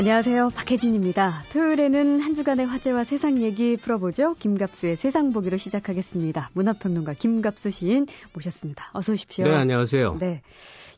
안녕하세요. 0.00 0.52
박혜진입니다. 0.56 1.44
토요일에는 1.52 2.20
한 2.20 2.32
주간의 2.32 2.64
화제와 2.64 3.04
세상 3.04 3.42
얘기 3.42 3.76
풀어보죠. 3.76 4.32
김갑수의 4.32 4.96
세상 4.96 5.30
보기로 5.30 5.58
시작하겠습니다. 5.58 6.48
문화평론가 6.54 7.12
김갑수 7.12 7.70
시인 7.70 8.06
모셨습니다. 8.32 8.88
어서 8.94 9.12
오십시오. 9.12 9.44
네, 9.44 9.54
안녕하세요. 9.54 10.16
네. 10.18 10.40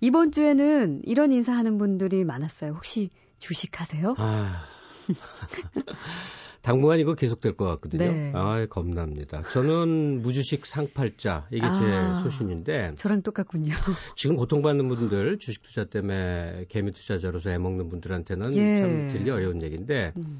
이번 0.00 0.30
주에는 0.30 1.00
이런 1.02 1.32
인사하는 1.32 1.78
분들이 1.78 2.22
많았어요. 2.22 2.74
혹시 2.74 3.10
주식하세요? 3.40 4.14
아. 4.18 4.62
당분간 6.62 7.00
이거 7.00 7.14
계속될 7.14 7.56
것 7.56 7.66
같거든요. 7.66 8.10
네. 8.10 8.32
아, 8.34 8.64
겁납니다. 8.66 9.42
저는 9.52 10.22
무주식 10.22 10.64
상팔자 10.64 11.48
이게 11.50 11.66
아, 11.66 11.78
제 11.78 12.22
소신인데 12.22 12.94
저랑 12.96 13.22
똑같군요. 13.22 13.72
지금 14.14 14.36
고통받는 14.36 14.88
분들 14.88 15.38
주식 15.38 15.62
투자 15.62 15.84
때문에 15.84 16.66
개미 16.68 16.92
투자자로서 16.92 17.50
애먹는 17.50 17.88
분들한테는 17.88 18.52
예. 18.54 18.78
참 18.78 19.08
들기 19.10 19.30
어려운 19.30 19.60
얘기인데 19.62 20.12
음. 20.16 20.38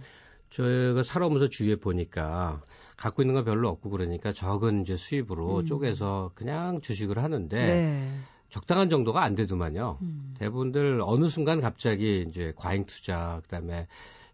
저희가 0.50 1.02
살아오면서 1.02 1.48
주위에 1.48 1.76
보니까 1.76 2.62
갖고 2.96 3.22
있는 3.22 3.34
거 3.34 3.42
별로 3.42 3.68
없고 3.68 3.90
그러니까 3.90 4.32
적은 4.32 4.82
이제 4.82 4.94
수입으로 4.94 5.60
음. 5.60 5.66
쪼개서 5.66 6.32
그냥 6.36 6.80
주식을 6.80 7.18
하는데 7.18 7.56
네. 7.56 8.08
적당한 8.48 8.88
정도가 8.88 9.24
안 9.24 9.34
되더만요. 9.34 9.98
음. 10.02 10.34
대부분들 10.38 11.00
어느 11.02 11.28
순간 11.28 11.60
갑자기 11.60 12.24
이제 12.28 12.52
과잉 12.54 12.84
투자 12.84 13.40
그다음에 13.44 13.88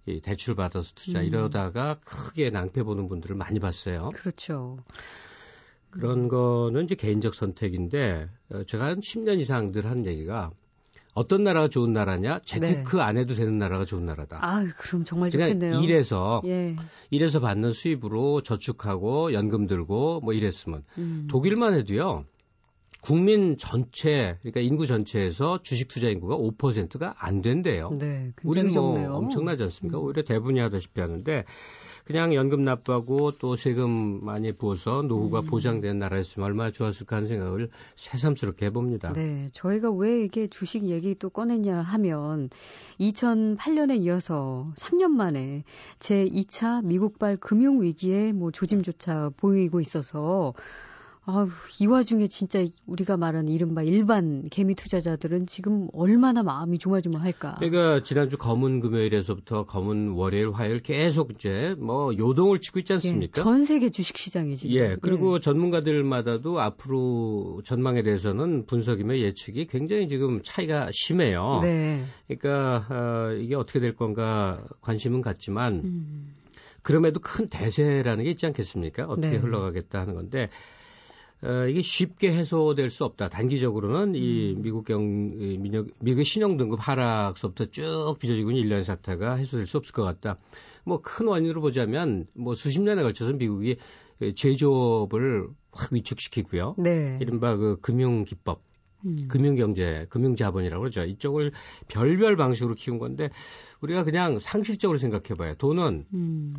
이 0.08 0.20
대출 0.20 0.54
받아서 0.54 0.92
투자 0.94 1.20
음. 1.20 1.24
이러다가 1.24 1.98
크게 2.04 2.50
낭패 2.50 2.82
보는 2.82 3.08
분들을 3.08 3.36
많이 3.36 3.60
봤어요. 3.60 4.08
그렇죠. 4.14 4.78
그런 5.90 6.28
거는 6.28 6.84
이제 6.84 6.94
개인적 6.94 7.34
선택인데 7.34 8.28
어, 8.50 8.64
제가 8.64 8.86
한 8.86 9.00
10년 9.00 9.38
이상 9.40 9.72
늘 9.72 9.86
하는 9.86 10.06
얘기가 10.06 10.50
어떤 11.14 11.42
나라가 11.42 11.68
좋은 11.68 11.92
나라냐? 11.92 12.40
재테크 12.44 13.00
안 13.00 13.16
해도 13.16 13.34
되는 13.34 13.58
나라가 13.58 13.84
좋은 13.84 14.06
나라다. 14.06 14.38
아, 14.40 14.64
그럼 14.78 15.04
정말 15.04 15.30
좋겠네요. 15.30 15.80
일해서 15.80 16.42
예. 16.46 16.76
일해서 17.10 17.40
받는 17.40 17.72
수입으로 17.72 18.42
저축하고 18.42 19.32
연금 19.32 19.66
들고 19.66 20.20
뭐 20.20 20.32
이랬으면 20.32 20.84
음. 20.98 21.26
독일만 21.28 21.74
해도요. 21.74 22.24
국민 23.00 23.56
전체 23.56 24.36
그러니까 24.40 24.60
인구 24.60 24.86
전체에서 24.86 25.62
주식 25.62 25.88
투자 25.88 26.08
인구가 26.08 26.36
5%가 26.36 27.14
안 27.18 27.42
된대요. 27.42 27.90
네, 27.90 28.32
우리는 28.42 28.70
뭐 28.70 28.94
적네요. 28.94 29.14
엄청나지 29.14 29.62
않습니까? 29.64 29.98
음. 29.98 30.04
오히려 30.04 30.22
대분이 30.22 30.58
하다시피 30.60 31.00
하는데 31.00 31.44
그냥 32.04 32.34
연금 32.34 32.64
납부하고 32.64 33.32
또 33.32 33.54
세금 33.54 34.24
많이 34.24 34.52
부어서 34.52 35.02
노후가 35.02 35.40
음. 35.40 35.46
보장된 35.46 35.98
나라였으면 35.98 36.46
얼마나 36.46 36.70
좋았을까 36.70 37.16
하는 37.16 37.28
생각을 37.28 37.68
새삼스럽게 37.96 38.66
해봅니다. 38.66 39.12
네, 39.12 39.50
저희가 39.52 39.90
왜 39.90 40.24
이게 40.24 40.46
주식 40.46 40.84
얘기 40.84 41.14
또 41.14 41.28
꺼냈냐 41.28 41.80
하면 41.80 42.48
2008년에 42.98 44.00
이어서 44.00 44.72
3년 44.76 45.10
만에 45.10 45.64
제 45.98 46.24
2차 46.24 46.82
미국발 46.84 47.36
금융 47.36 47.82
위기에 47.82 48.32
뭐 48.32 48.50
조짐조차 48.52 49.32
보이고 49.36 49.78
있어서 49.80 50.54
아우, 51.30 51.50
이 51.78 51.86
와중에 51.86 52.26
진짜 52.26 52.64
우리가 52.86 53.18
말하는 53.18 53.52
이른바 53.52 53.82
일반 53.82 54.48
개미 54.48 54.74
투자자들은 54.74 55.46
지금 55.46 55.88
얼마나 55.92 56.42
마음이 56.42 56.78
조마조마할까. 56.78 57.56
그러니까 57.58 58.02
지난주 58.02 58.38
검은 58.38 58.80
금요일에서부터 58.80 59.66
검은 59.66 60.12
월요일, 60.12 60.52
화요일 60.52 60.80
계속 60.80 61.30
이제 61.32 61.74
뭐 61.78 62.16
요동을 62.16 62.60
치고 62.60 62.78
있지 62.78 62.94
예, 62.94 62.94
않습니까? 62.94 63.42
전 63.42 63.66
세계 63.66 63.90
주식 63.90 64.16
시장이 64.16 64.56
지금. 64.56 64.74
예, 64.74 64.96
그리고 65.02 65.38
전문가들마다도 65.38 66.62
앞으로 66.62 67.60
전망에 67.62 68.02
대해서는 68.02 68.64
분석이며 68.64 69.18
예측이 69.18 69.66
굉장히 69.66 70.08
지금 70.08 70.40
차이가 70.42 70.88
심해요. 70.92 71.60
네. 71.60 72.06
그러니까 72.26 72.86
어, 72.88 73.32
이게 73.34 73.54
어떻게 73.54 73.80
될 73.80 73.94
건가 73.94 74.64
관심은 74.80 75.20
갖지만 75.20 75.74
음, 75.84 76.34
그럼에도 76.80 77.20
큰 77.20 77.48
대세라는 77.48 78.24
게 78.24 78.30
있지 78.30 78.46
않겠습니까? 78.46 79.04
어떻게 79.04 79.32
네. 79.32 79.36
흘러가겠다 79.36 80.00
하는 80.00 80.14
건데 80.14 80.48
어, 81.40 81.66
이게 81.68 81.82
쉽게 81.82 82.32
해소될 82.32 82.90
수 82.90 83.04
없다. 83.04 83.28
단기적으로는 83.28 84.14
이 84.16 84.54
음. 84.56 84.62
미국 84.62 84.84
경 84.84 85.32
이 85.40 85.58
미국 86.00 86.24
신용 86.24 86.56
등급 86.56 86.80
하락서부터 86.86 87.66
쭉 87.66 88.16
빚어지고 88.18 88.50
있는 88.50 88.64
일련 88.64 88.82
사태가 88.84 89.34
해소될 89.34 89.66
수 89.66 89.76
없을 89.78 89.92
것 89.92 90.02
같다. 90.02 90.38
뭐 90.84 91.00
큰 91.00 91.28
원인으로 91.28 91.60
보자면 91.60 92.26
뭐 92.34 92.54
수십 92.54 92.80
년에 92.80 93.02
걸쳐서 93.02 93.34
미국이 93.34 93.76
제조업을 94.34 95.48
확 95.72 95.92
위축시키고요. 95.92 96.74
네. 96.78 97.18
이른바 97.20 97.56
그 97.56 97.76
금융 97.80 98.24
기법, 98.24 98.62
음, 99.04 99.28
금융 99.28 99.54
경제, 99.54 100.06
금융 100.08 100.34
자본이라고 100.34 100.80
그러죠. 100.80 101.04
이쪽을 101.04 101.52
별별 101.86 102.36
방식으로 102.36 102.74
키운 102.74 102.98
건데 102.98 103.30
우리가 103.80 104.02
그냥 104.02 104.38
상식적으로 104.40 104.98
생각해 104.98 105.36
봐요. 105.38 105.54
돈은 105.56 106.06
음, 106.14 106.50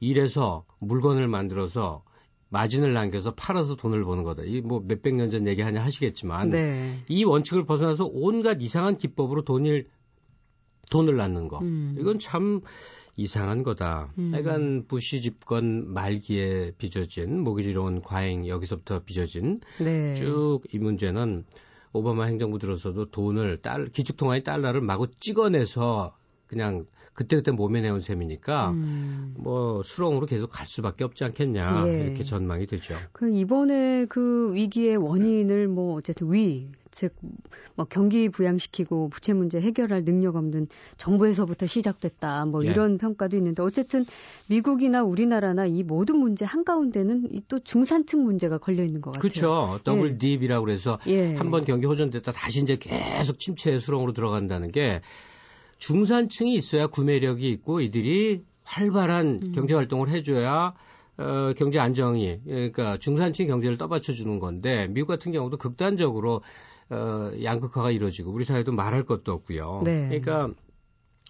일해서 0.00 0.64
물건을 0.78 1.26
만들어서 1.26 2.04
마진을 2.50 2.92
남겨서 2.94 3.34
팔아서 3.34 3.76
돈을 3.76 4.04
버는 4.04 4.24
거다. 4.24 4.42
이 4.44 4.60
뭐 4.62 4.80
몇백 4.86 5.14
년 5.14 5.30
전 5.30 5.46
얘기 5.46 5.60
하냐 5.62 5.82
하시겠지만 5.84 6.50
네. 6.50 6.96
이 7.08 7.24
원칙을 7.24 7.64
벗어나서 7.66 8.08
온갖 8.10 8.62
이상한 8.62 8.96
기법으로 8.96 9.42
돈을 9.42 9.86
돈을 10.90 11.16
낳는 11.16 11.48
거. 11.48 11.58
음. 11.60 11.96
이건 11.98 12.18
참 12.18 12.60
이상한 13.16 13.62
거다. 13.62 14.12
음. 14.18 14.30
약간 14.32 14.84
부시 14.86 15.20
집권 15.20 15.92
말기에 15.92 16.72
빚어진 16.78 17.40
모기지로운 17.40 18.00
과잉 18.00 18.46
여기서부터 18.46 19.00
빚어진 19.00 19.60
네. 19.80 20.14
쭉이 20.14 20.78
문제는 20.80 21.44
오바마 21.92 22.24
행정부 22.24 22.58
들어서도 22.58 23.10
돈을 23.10 23.58
달 23.58 23.88
기축통화의 23.88 24.44
달러를 24.44 24.80
마구 24.80 25.08
찍어내서 25.08 26.16
그냥 26.46 26.86
그때그때 27.18 27.50
몸에 27.50 27.80
내온 27.80 28.00
셈이니까 28.00 28.70
음. 28.70 29.34
뭐 29.36 29.82
수렁으로 29.82 30.26
계속 30.26 30.52
갈 30.52 30.68
수밖에 30.68 31.02
없지 31.02 31.24
않겠냐 31.24 31.88
예. 31.88 32.04
이렇게 32.04 32.22
전망이 32.22 32.68
되죠. 32.68 32.94
그 33.10 33.28
이번에 33.28 34.06
그 34.08 34.54
위기의 34.54 34.96
원인을 34.98 35.66
뭐 35.66 35.96
어쨌든 35.96 36.32
위, 36.32 36.68
즉, 36.92 37.16
뭐 37.74 37.86
경기 37.90 38.28
부양시키고 38.28 39.08
부채 39.08 39.32
문제 39.32 39.60
해결할 39.60 40.04
능력 40.04 40.36
없는 40.36 40.68
정부에서부터 40.96 41.66
시작됐다. 41.66 42.44
뭐 42.44 42.64
예. 42.64 42.70
이런 42.70 42.98
평가도 42.98 43.36
있는데 43.36 43.64
어쨌든 43.64 44.06
미국이나 44.46 45.02
우리나라나 45.02 45.66
이 45.66 45.82
모든 45.82 46.18
문제 46.18 46.44
한가운데는 46.44 47.30
이또 47.32 47.58
중산층 47.58 48.22
문제가 48.22 48.58
걸려 48.58 48.84
있는 48.84 49.00
것 49.00 49.10
같아요. 49.10 49.20
그렇죠. 49.20 49.80
더블 49.82 50.10
예. 50.10 50.18
딥이라고 50.18 50.64
그래서 50.64 51.00
예. 51.08 51.34
한번 51.34 51.64
경기 51.64 51.86
호전됐다 51.86 52.30
다시 52.30 52.62
이제 52.62 52.76
계속 52.76 53.40
침체 53.40 53.76
수렁으로 53.76 54.12
들어간다는 54.12 54.70
게 54.70 55.00
중산층이 55.78 56.54
있어야 56.54 56.86
구매력이 56.86 57.48
있고 57.50 57.80
이들이 57.80 58.44
활발한 58.64 59.40
음. 59.42 59.52
경제 59.52 59.74
활동을 59.74 60.08
해줘야 60.10 60.74
어, 61.16 61.52
경제 61.56 61.78
안정이 61.78 62.40
그러니까 62.44 62.96
중산층 62.98 63.46
경제를 63.46 63.76
떠받쳐 63.76 64.12
주는 64.12 64.38
건데 64.38 64.86
미국 64.90 65.08
같은 65.08 65.32
경우도 65.32 65.56
극단적으로 65.56 66.42
어, 66.90 67.30
양극화가 67.42 67.90
이루어지고 67.90 68.30
우리 68.30 68.44
사회도 68.44 68.72
말할 68.72 69.04
것도 69.04 69.32
없고요. 69.32 69.82
네. 69.84 70.08
그러니까 70.08 70.54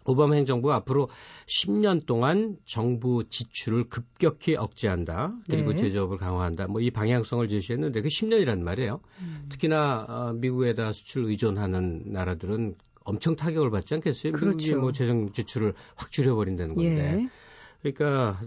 오바마 0.04 0.36
행정부가 0.36 0.76
앞으로 0.76 1.10
10년 1.46 2.06
동안 2.06 2.56
정부 2.64 3.24
지출을 3.28 3.84
급격히 3.84 4.56
억제한다. 4.56 5.32
그리고 5.50 5.72
네. 5.72 5.76
제조업을 5.76 6.16
강화한다. 6.16 6.66
뭐 6.68 6.80
이 6.80 6.90
방향성을 6.90 7.46
제시했는데 7.48 8.00
그 8.00 8.08
10년이란 8.08 8.60
말이에요. 8.60 9.00
음. 9.20 9.46
특히나 9.50 10.06
어, 10.08 10.32
미국에다 10.34 10.92
수출 10.92 11.24
의존하는 11.24 12.04
나라들은 12.06 12.76
엄청 13.08 13.37
타격을 13.37 13.70
받지 13.70 13.94
않겠어요? 13.94 14.32
미국이 14.32 14.66
그렇죠. 14.66 14.81
뭐 14.81 14.93
재정 14.93 15.32
지출을 15.32 15.72
확 15.96 16.10
줄여버린다는 16.10 16.75
건데. 16.75 17.22
예. 17.22 17.28
그러니까 17.81 18.38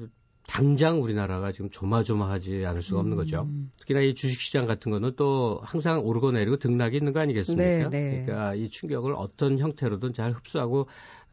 당장 0.48 1.02
우리나라가 1.02 1.52
지금 1.52 1.69
조마조마하지 1.69 2.66
않을 2.66 2.81
수가 2.81 3.00
없는 3.00 3.16
거죠. 3.16 3.44
음. 3.44 3.72
특히나 3.78 4.02
이 4.02 4.13
주식시장 4.13 4.68
같은 4.68 4.92
거는 4.92 5.13
또 5.16 5.60
항상 5.63 6.06
오르고 6.06 6.31
내리고 6.31 6.58
등락이 6.58 6.98
있는 6.98 7.13
거 7.13 7.22
아니겠습니까? 7.22 7.90
네, 7.90 7.90
네. 7.90 8.24
그러니까 8.24 8.56
이 8.56 8.69
충격을 8.69 9.13
어떤 9.16 9.58
형태로든 9.58 10.13
잘 10.13 10.31
흡수하고 10.31 10.88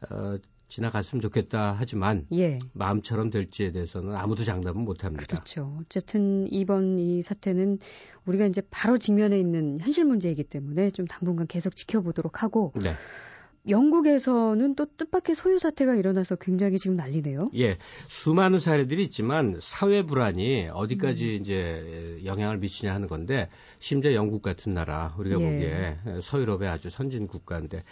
어, 0.09 0.37
지나갔으면 0.69 1.21
좋겠다 1.21 1.75
하지만 1.77 2.25
예. 2.31 2.59
마음처럼 2.73 3.31
될지에 3.31 3.71
대해서는 3.71 4.15
아무도 4.15 4.43
장담은 4.43 4.85
못합니다. 4.85 5.25
그렇죠. 5.25 5.77
어쨌든 5.81 6.47
이번 6.49 6.99
이 6.99 7.21
사태는 7.21 7.79
우리가 8.25 8.45
이제 8.45 8.61
바로 8.69 8.97
직면해 8.97 9.39
있는 9.39 9.79
현실 9.81 10.05
문제이기 10.05 10.43
때문에 10.43 10.91
좀 10.91 11.07
당분간 11.07 11.47
계속 11.47 11.75
지켜보도록 11.75 12.43
하고 12.43 12.71
네. 12.81 12.93
영국에서는 13.67 14.75
또 14.75 14.85
뜻밖의 14.85 15.35
소유 15.35 15.59
사태가 15.59 15.95
일어나서 15.95 16.35
굉장히 16.37 16.77
지금 16.77 16.95
난리네요. 16.95 17.49
예, 17.57 17.77
수많은 18.07 18.59
사례들이 18.59 19.03
있지만 19.03 19.57
사회 19.59 20.03
불안이 20.03 20.69
어디까지 20.69 21.35
음. 21.35 21.41
이제 21.41 22.21
영향을 22.23 22.57
미치냐 22.57 22.93
하는 22.93 23.07
건데 23.07 23.49
심지어 23.79 24.13
영국 24.13 24.41
같은 24.41 24.73
나라 24.73 25.15
우리가 25.17 25.41
예. 25.41 25.45
보기에 25.45 26.19
서유럽의 26.21 26.67
아주 26.67 26.89
선진 26.89 27.27
국가인데 27.27 27.83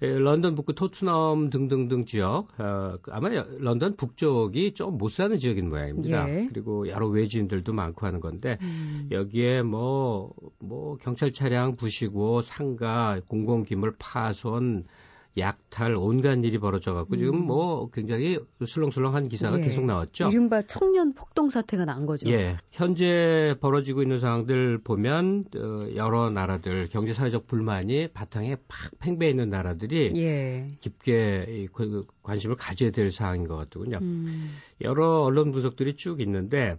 런던 0.00 0.54
북구 0.54 0.74
토트넘 0.74 1.50
등등등 1.50 2.04
지역 2.04 2.48
어, 2.58 2.98
아마 3.10 3.28
런던 3.30 3.96
북쪽이 3.96 4.74
좀 4.74 4.98
못 4.98 5.12
사는 5.12 5.38
지역인 5.38 5.68
모양입니다. 5.68 6.28
예. 6.28 6.46
그리고 6.48 6.88
여러 6.88 7.06
외지인들도 7.08 7.72
많고 7.72 8.06
하는 8.06 8.20
건데 8.20 8.58
음. 8.60 9.08
여기에 9.10 9.62
뭐뭐 9.62 10.32
뭐 10.64 10.96
경찰 10.96 11.32
차량 11.32 11.76
부시고 11.76 12.42
상가 12.42 13.20
공공기물 13.28 13.94
파손 13.98 14.84
약탈 15.38 15.94
온갖 15.96 16.44
일이 16.44 16.58
벌어져갖고 16.58 17.14
음. 17.14 17.18
지금 17.18 17.46
뭐 17.46 17.90
굉장히 17.90 18.38
술렁술렁한 18.64 19.28
기사가 19.28 19.58
예. 19.58 19.64
계속 19.64 19.84
나왔죠. 19.86 20.28
이른바 20.28 20.62
청년 20.62 21.12
폭동 21.14 21.50
사태가 21.50 21.84
난 21.84 22.06
거죠. 22.06 22.28
예. 22.28 22.56
현재 22.70 23.54
벌어지고 23.60 24.02
있는 24.02 24.20
상황들 24.20 24.78
보면 24.78 25.44
어, 25.56 25.88
여러 25.94 26.30
나라들 26.30 26.88
경제 26.90 27.12
사회적 27.12 27.46
불만이 27.46 28.08
바탕에 28.08 28.56
팍 28.68 28.98
팽배해 28.98 29.30
있는 29.30 29.50
나라들이 29.50 30.12
예. 30.16 30.68
깊게 30.80 31.68
그 31.72 32.06
관심을 32.22 32.56
가져야 32.56 32.90
될 32.90 33.10
사항인 33.10 33.46
것 33.46 33.56
같더군요. 33.56 33.98
음. 34.00 34.54
여러 34.80 35.22
언론 35.22 35.52
분석들이 35.52 35.94
쭉 35.96 36.20
있는데 36.20 36.78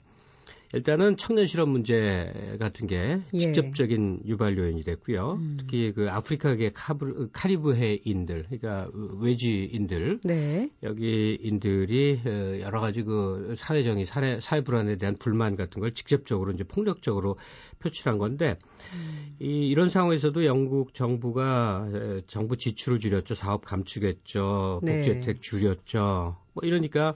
일단은 0.73 1.17
청년 1.17 1.47
실업 1.47 1.69
문제 1.69 2.57
같은 2.59 2.85
게 2.85 3.19
예. 3.33 3.39
직접적인 3.39 4.21
유발 4.25 4.57
요인이 4.57 4.83
됐고요. 4.83 5.33
음. 5.33 5.57
특히 5.59 5.91
그 5.93 6.09
아프리카계 6.09 6.71
카브, 6.73 7.29
카리브해인들, 7.33 8.45
그러니까 8.49 8.89
외지인들, 9.19 10.19
네. 10.23 10.69
여기인들이 10.83 12.21
어, 12.23 12.59
여러 12.61 12.81
가지 12.81 13.01
그 13.01 13.55
사회적인 13.57 14.05
사회, 14.05 14.39
사회 14.39 14.61
불안에 14.61 14.97
대한 14.97 15.15
불만 15.19 15.55
같은 15.55 15.81
걸 15.81 15.93
직접적으로 15.93 16.51
이제 16.51 16.63
폭력적으로 16.63 17.37
표출한 17.79 18.19
건데 18.19 18.57
음. 18.93 19.37
이, 19.39 19.67
이런 19.67 19.89
상황에서도 19.89 20.45
영국 20.45 20.93
정부가 20.93 21.87
정부 22.27 22.57
지출을 22.57 22.99
줄였죠, 22.99 23.33
사업 23.33 23.65
감축했죠, 23.65 24.81
복지 24.85 25.09
혜택 25.09 25.23
네. 25.23 25.33
줄였죠. 25.41 26.37
뭐 26.53 26.63
이러니까 26.63 27.15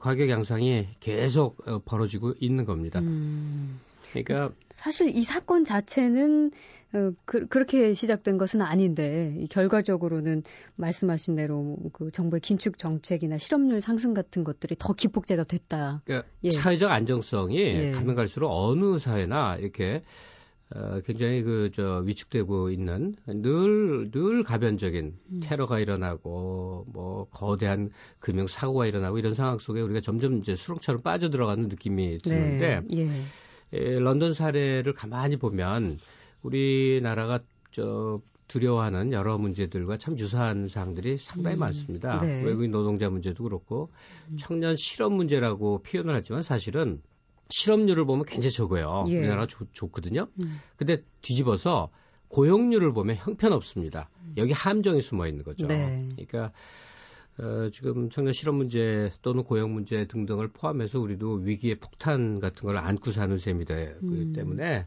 가격 0.00 0.28
양상이 0.28 0.88
계속 1.00 1.66
어, 1.66 1.80
벌어지고 1.84 2.34
있는 2.40 2.64
겁니다. 2.64 3.00
음. 3.00 3.80
그러니까 4.12 4.50
사실 4.70 5.16
이 5.16 5.22
사건 5.22 5.64
자체는 5.64 6.50
어, 6.92 7.12
그, 7.24 7.46
렇게 7.56 7.94
시작된 7.94 8.36
것은 8.36 8.62
아닌데 8.62 9.36
이 9.38 9.46
결과적으로는 9.46 10.42
말씀하신 10.74 11.36
대로 11.36 11.76
그 11.92 12.10
정부의 12.10 12.40
긴축 12.40 12.78
정책이나 12.78 13.38
실업률 13.38 13.80
상승 13.80 14.12
같은 14.12 14.42
것들이 14.42 14.74
더 14.78 14.92
기폭제가 14.92 15.44
됐다. 15.44 16.02
그러니까 16.04 16.28
예. 16.42 16.50
사회적 16.50 16.90
안정성이 16.90 17.58
예. 17.58 17.90
가면 17.92 18.16
갈수록 18.16 18.50
어느 18.50 18.98
사회나 18.98 19.56
이렇게 19.56 20.02
어, 20.72 21.00
굉장히 21.04 21.42
그, 21.42 21.70
저, 21.74 21.98
위축되고 22.04 22.70
있는 22.70 23.16
늘, 23.26 24.10
늘 24.12 24.44
가변적인 24.44 25.16
음. 25.32 25.40
테러가 25.42 25.80
일어나고, 25.80 26.86
뭐, 26.92 27.26
거대한 27.30 27.90
금융 28.20 28.46
사고가 28.46 28.86
일어나고 28.86 29.18
이런 29.18 29.34
상황 29.34 29.58
속에 29.58 29.80
우리가 29.80 30.00
점점 30.00 30.38
이제 30.38 30.54
수렁처럼 30.54 31.02
빠져들어가는 31.02 31.68
느낌이 31.68 32.18
드는데, 32.18 32.82
네. 32.88 32.96
예. 33.72 33.76
에, 33.76 33.98
런던 33.98 34.32
사례를 34.32 34.92
가만히 34.92 35.36
보면 35.36 35.98
우리나라가 36.42 37.40
저, 37.72 38.20
두려워하는 38.46 39.12
여러 39.12 39.38
문제들과 39.38 39.96
참 39.98 40.18
유사한 40.18 40.68
사항들이 40.68 41.16
상당히 41.16 41.56
음. 41.56 41.60
많습니다. 41.60 42.18
네. 42.18 42.44
외국인 42.44 42.70
노동자 42.70 43.10
문제도 43.10 43.42
그렇고, 43.42 43.90
음. 44.28 44.36
청년 44.38 44.76
실업 44.76 45.12
문제라고 45.12 45.82
표현을 45.82 46.14
하지만 46.14 46.42
사실은 46.42 46.98
실업률을 47.50 48.04
보면 48.04 48.24
굉장히 48.24 48.52
적어요. 48.52 49.04
예. 49.08 49.18
우리나라가 49.18 49.46
좋, 49.46 49.66
좋거든요. 49.72 50.28
음. 50.40 50.60
근데 50.76 51.02
뒤집어서 51.20 51.90
고용률을 52.28 52.92
보면 52.92 53.16
형편없습니다. 53.16 54.08
음. 54.22 54.34
여기 54.36 54.52
함정이 54.52 55.02
숨어 55.02 55.26
있는 55.26 55.44
거죠. 55.44 55.66
네. 55.66 56.08
그러니까 56.12 56.52
어, 57.38 57.70
지금 57.72 58.10
청년 58.10 58.32
실업 58.32 58.54
문제 58.54 59.10
또는 59.22 59.44
고용 59.44 59.72
문제 59.72 60.06
등등을 60.06 60.48
포함해서 60.48 61.00
우리도 61.00 61.34
위기의 61.42 61.76
폭탄 61.76 62.38
같은 62.38 62.66
걸 62.66 62.76
안고 62.76 63.12
사는 63.12 63.36
셈이 63.36 63.64
되기 63.64 63.92
음. 64.02 64.32
때문에 64.34 64.86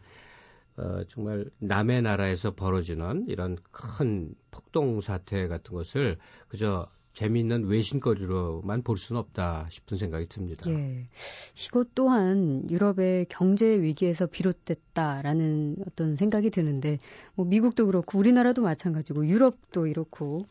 어, 0.78 1.04
정말 1.10 1.50
남의 1.60 2.02
나라에서 2.02 2.54
벌어지는 2.54 3.26
이런 3.28 3.58
큰 3.72 4.34
폭동 4.52 5.02
사태 5.02 5.48
같은 5.48 5.74
것을 5.74 6.18
그저 6.48 6.88
재미있는 7.14 7.66
외신거리로만 7.66 8.82
볼 8.82 8.98
수는 8.98 9.20
없다 9.20 9.68
싶은 9.70 9.98
생각이 9.98 10.28
듭니다. 10.28 10.70
예. 10.72 11.08
이것 11.66 11.94
또한 11.94 12.68
유럽의 12.70 13.28
경제 13.30 13.68
위기에서 13.82 14.26
비롯됐다라는 14.26 15.78
어떤 15.88 16.16
생각이 16.16 16.50
드는데 16.50 17.00
뭐 17.36 17.46
미국도 17.46 17.86
그렇고 17.86 18.18
우리나라도 18.18 18.64
마찬가지고 18.64 19.28
유럽도 19.28 19.86
이렇고 19.86 20.48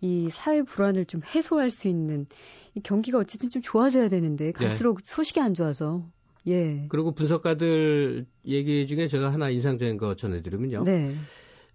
이 0.00 0.28
사회 0.30 0.62
불안을 0.62 1.04
좀 1.04 1.20
해소할 1.22 1.70
수 1.70 1.88
있는 1.88 2.26
이 2.74 2.80
경기가 2.80 3.18
어쨌든 3.18 3.50
좀 3.50 3.60
좋아져야 3.60 4.08
되는데 4.08 4.52
갈수록 4.52 5.00
예. 5.00 5.04
소식이 5.04 5.40
안 5.40 5.52
좋아서 5.52 6.06
예. 6.46 6.86
그리고 6.88 7.12
분석가들 7.12 8.24
얘기 8.46 8.86
중에 8.86 9.08
제가 9.08 9.32
하나 9.32 9.50
인상적인 9.50 9.98
거 9.98 10.14
전해드리면요. 10.14 10.84
네. 10.84 11.14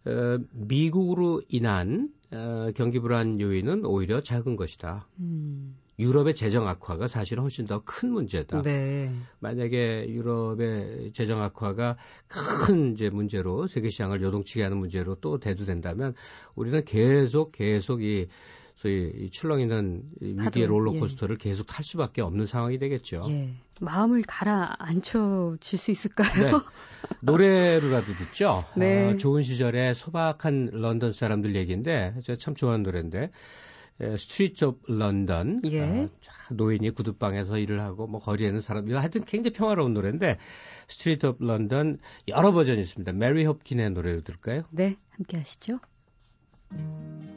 어, 0.06 0.40
미국으로 0.52 1.42
인한 1.48 2.10
어, 2.34 2.72
경기 2.76 3.00
불안 3.00 3.40
요인은 3.40 3.86
오히려 3.86 4.22
작은 4.22 4.56
것이다. 4.56 5.08
음. 5.20 5.78
유럽의 6.00 6.34
재정 6.34 6.68
악화가 6.68 7.08
사실은 7.08 7.44
훨씬 7.44 7.66
더 7.66 7.84
큰 7.86 8.10
문제다. 8.12 8.64
네. 8.64 9.12
만약에 9.40 10.10
유럽의 10.10 11.12
재정 11.14 11.42
악화가 11.44 11.98
큰 12.28 12.94
이제 12.94 13.10
문제로 13.12 13.68
세계 13.68 13.92
시장을 13.92 14.22
요동치게 14.24 14.64
하는 14.64 14.78
문제로 14.78 15.14
또 15.16 15.40
대두된다면 15.40 16.16
우리는 16.56 16.84
계속 16.84 17.52
계속 17.52 18.02
이 18.02 18.28
소위 18.76 19.12
이 19.16 19.30
출렁이는 19.30 20.04
위기의 20.20 20.66
롤러코스터를 20.66 21.38
예. 21.40 21.50
계속 21.50 21.68
탈 21.68 21.84
수밖에 21.84 22.24
없는 22.24 22.48
상황이 22.48 22.80
되겠죠. 22.80 23.24
예. 23.30 23.54
마음을 23.80 24.24
가라앉혀질 24.26 25.78
수 25.78 25.92
있을까요? 25.92 26.44
네. 26.44 26.52
노래로라도 27.22 28.16
듣죠. 28.16 28.66
네. 28.76 29.10
아, 29.12 29.18
좋은 29.18 29.44
시절에 29.44 29.94
소박한 29.94 30.70
런던 30.74 31.14
사람들 31.14 31.56
얘기인데 31.56 32.14
제가 32.24 32.38
참 32.38 32.56
좋아하는 32.56 32.84
노래인데 32.84 33.32
Street 34.18 34.66
of 34.66 34.92
London 34.92 35.62
예. 35.66 36.10
노인이 36.52 36.90
구두방에서 36.90 37.58
일을 37.60 37.80
하고 37.82 38.08
뭐 38.08 38.20
거리에는 38.20 38.60
사람 38.60 38.90
이 38.90 38.94
하여튼 38.94 39.24
굉장히 39.26 39.54
평화로운 39.54 39.94
노래인데 39.94 40.38
Street 40.88 41.28
of 41.28 41.44
London 41.46 42.00
여러 42.28 42.52
버전이 42.52 42.82
있습니다. 42.82 43.14
메리 43.14 43.46
홉킨의 43.46 43.92
노래를 43.92 44.24
들을까요? 44.24 44.64
네, 44.72 44.96
함께 45.12 45.38
하시죠. 45.38 45.80
his 46.74 47.33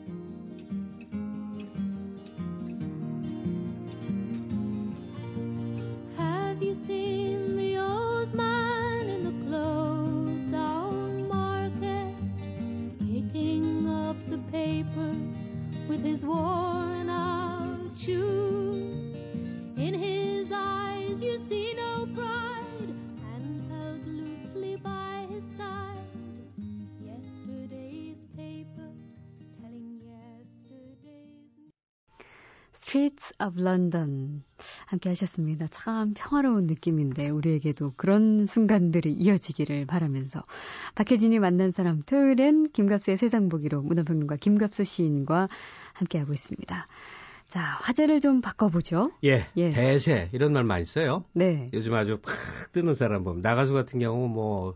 Streets 32.96 33.34
of 33.44 33.60
London. 33.60 34.42
함께 34.86 35.10
하셨습니다. 35.10 35.66
참 35.70 36.14
평화로운 36.16 36.66
느낌인데 36.66 37.28
우리에게도 37.28 37.92
그런 37.96 38.46
순간들이 38.46 39.12
이어지기를 39.12 39.84
바라면서 39.84 40.42
박혜진이 40.94 41.38
만난 41.38 41.70
사람 41.70 42.02
토요일엔 42.02 42.70
김갑수의 42.72 43.18
세상 43.18 43.50
보기로 43.50 43.82
문화평론가 43.82 44.36
김갑수 44.36 44.84
시인과 44.84 45.48
함께하고 45.92 46.32
있습니다. 46.32 46.86
자, 47.46 47.60
화제를 47.60 48.20
좀 48.20 48.40
바꿔보죠. 48.40 49.12
예, 49.24 49.46
예. 49.58 49.70
대세 49.70 50.30
이런 50.32 50.54
말 50.54 50.64
많이 50.64 50.84
써요. 50.86 51.24
네. 51.34 51.68
요즘 51.74 51.92
아주 51.92 52.18
팍 52.22 52.34
뜨는 52.72 52.94
사람 52.94 53.24
보면 53.24 53.42
나가수 53.42 53.74
같은 53.74 54.00
경우 54.00 54.26
뭐 54.26 54.74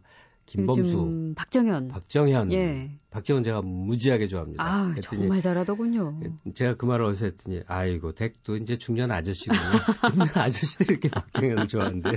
김범수, 0.50 1.34
박정현, 1.36 1.88
박정현, 1.88 2.50
예. 2.52 2.90
박정현 3.10 3.44
제가 3.44 3.62
무지하게 3.62 4.26
좋아합니다. 4.26 4.64
아, 4.64 4.92
정말 5.00 5.40
잘하더군요. 5.40 6.18
제가 6.56 6.74
그 6.74 6.86
말을 6.86 7.04
어디서 7.04 7.26
했더니 7.26 7.62
아이고 7.68 8.12
댁도 8.12 8.56
이제 8.56 8.76
중년 8.76 9.12
아저씨군요. 9.12 9.60
중년 10.10 10.28
아저씨들이 10.34 10.88
이렇게 10.90 11.08
박정현을 11.08 11.68
좋아하는데요. 11.68 12.16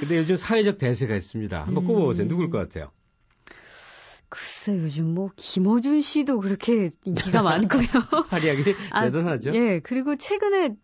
근데 0.00 0.16
요즘 0.16 0.36
사회적 0.36 0.78
대세가 0.78 1.14
있습니다. 1.14 1.62
한번 1.62 1.84
꼽아보세요. 1.84 2.26
음. 2.26 2.28
누굴 2.28 2.48
것 2.48 2.56
같아요? 2.56 2.90
글쎄 4.30 4.78
요즘 4.78 5.12
뭐 5.12 5.28
김어준 5.36 6.00
씨도 6.00 6.40
그렇게 6.40 6.88
인기가 7.04 7.42
많고요. 7.42 7.84
활약이 8.30 8.74
아, 8.92 9.04
대단하죠. 9.04 9.54
예, 9.54 9.80
그리고 9.80 10.16
최근에 10.16 10.74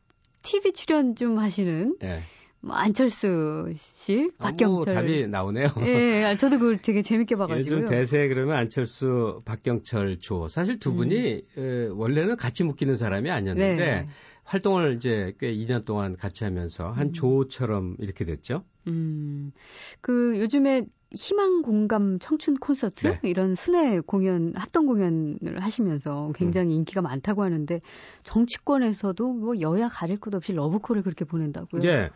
TV 0.43 0.73
출연 0.75 1.17
좀 1.17 1.39
하시는 1.39 1.97
예. 2.03 2.21
뭐 2.67 2.75
안철수 2.75 3.73
씨, 3.77 4.29
박경철. 4.39 4.67
아, 4.67 4.71
뭐 4.71 4.85
답이 4.85 5.29
나오네요. 5.29 5.69
예, 5.83 6.31
예, 6.31 6.37
저도 6.37 6.59
그걸 6.59 6.79
되게 6.79 7.01
재밌게 7.01 7.37
봐가지고요. 7.39 7.83
요즘 7.83 7.87
대세 7.87 8.27
그러면 8.27 8.57
안철수, 8.57 9.41
박경철, 9.45 10.19
조. 10.19 10.49
사실 10.49 10.81
두 10.81 10.95
분이 10.95 11.43
음. 11.59 11.63
에, 11.63 11.87
원래는 11.93 12.37
같이 12.37 12.65
묶이는 12.65 12.97
사람이 12.97 13.31
아니었는데 13.31 13.77
네. 13.77 14.09
활동을 14.43 14.97
이제 14.97 15.35
꽤 15.39 15.53
2년 15.55 15.85
동안 15.85 16.17
같이 16.17 16.43
하면서 16.43 16.91
한 16.91 17.09
음. 17.09 17.13
조처럼 17.13 17.97
이렇게 18.01 18.25
됐죠. 18.25 18.65
음, 18.89 19.53
그 20.01 20.35
요즘에 20.41 20.87
희망 21.13 21.63
공감 21.63 22.19
청춘 22.19 22.57
콘서트 22.57 23.07
네. 23.07 23.21
이런 23.23 23.55
순회 23.55 24.01
공연 24.01 24.53
합동 24.57 24.87
공연을 24.87 25.61
하시면서 25.61 26.33
굉장히 26.35 26.75
음. 26.75 26.79
인기가 26.79 27.01
많다고 27.01 27.45
하는데 27.45 27.81
정치권에서도 28.25 29.33
뭐 29.33 29.61
여야 29.61 29.89
가릴 29.89 30.19
것 30.19 30.35
없이 30.35 30.53
러브콜을 30.53 31.03
그렇게 31.03 31.25
보낸다고요. 31.25 31.83
네. 31.83 32.11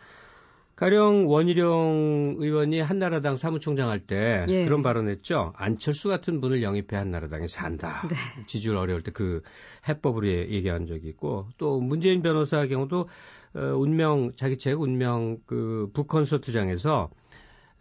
가령 0.81 1.29
원희룡 1.29 2.37
의원이 2.39 2.79
한나라당 2.79 3.37
사무총장 3.37 3.89
할때 3.89 4.47
예. 4.49 4.65
그런 4.65 4.81
발언했죠. 4.81 5.53
안철수 5.55 6.09
같은 6.09 6.41
분을 6.41 6.63
영입해 6.63 6.97
한나라당에 6.97 7.45
산다. 7.45 8.01
네. 8.09 8.15
지지율 8.47 8.77
어려울 8.77 9.03
때 9.03 9.11
그 9.11 9.41
해법으로 9.87 10.27
얘기한 10.27 10.87
적이 10.87 11.09
있고 11.09 11.47
또 11.59 11.79
문재인 11.79 12.23
변호사 12.23 12.65
경우도 12.65 13.07
어, 13.53 13.59
운명 13.75 14.31
자기 14.35 14.57
책 14.57 14.81
운명 14.81 15.37
그 15.45 15.91
북콘서트장에서 15.93 17.11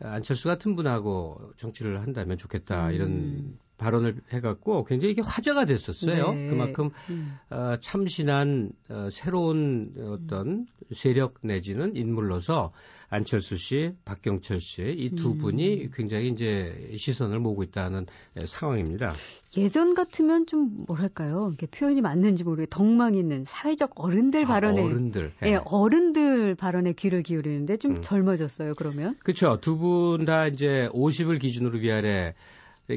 안철수 0.00 0.48
같은 0.48 0.76
분하고 0.76 1.52
정치를 1.56 2.02
한다면 2.02 2.36
좋겠다 2.36 2.88
음. 2.88 2.92
이런 2.92 3.58
발언을 3.80 4.20
해갖고 4.32 4.84
굉장히 4.84 5.12
이게 5.12 5.22
화제가 5.24 5.64
됐었어요. 5.64 6.32
네. 6.32 6.48
그만큼 6.50 6.90
음. 7.08 7.38
어, 7.50 7.76
참신한 7.80 8.70
어, 8.90 9.08
새로운 9.10 9.92
어떤 9.98 10.66
세력 10.94 11.34
내지는 11.42 11.96
인물로서 11.96 12.72
안철수 13.12 13.56
씨, 13.56 13.90
박경철 14.04 14.60
씨 14.60 14.82
이 14.82 15.10
두 15.16 15.36
분이 15.36 15.84
음. 15.86 15.90
굉장히 15.92 16.28
이제 16.28 16.72
시선을 16.96 17.40
모으고 17.40 17.64
있다는 17.64 18.06
상황입니다. 18.46 19.12
예전 19.56 19.94
같으면 19.94 20.46
좀 20.46 20.84
뭐랄까요? 20.86 21.48
이렇게 21.48 21.66
표현이 21.66 22.00
맞는지 22.02 22.44
모르게 22.44 22.68
덕망 22.70 23.16
있는 23.16 23.44
사회적 23.48 23.92
어른들 23.96 24.44
아, 24.44 24.46
발언에 24.46 24.80
어른들 24.82 25.32
예, 25.42 25.50
네, 25.50 25.60
어른들 25.64 26.54
발언에 26.54 26.92
귀를 26.92 27.24
기울이는데 27.24 27.78
좀 27.78 27.96
음. 27.96 28.02
젊어졌어요. 28.02 28.74
그러면 28.76 29.16
그렇죠. 29.24 29.58
두 29.60 29.76
분 29.80 30.24
다 30.24 30.46
이제 30.46 30.88
50을 30.92 31.40
기준으로 31.40 31.78
위아래 31.78 32.34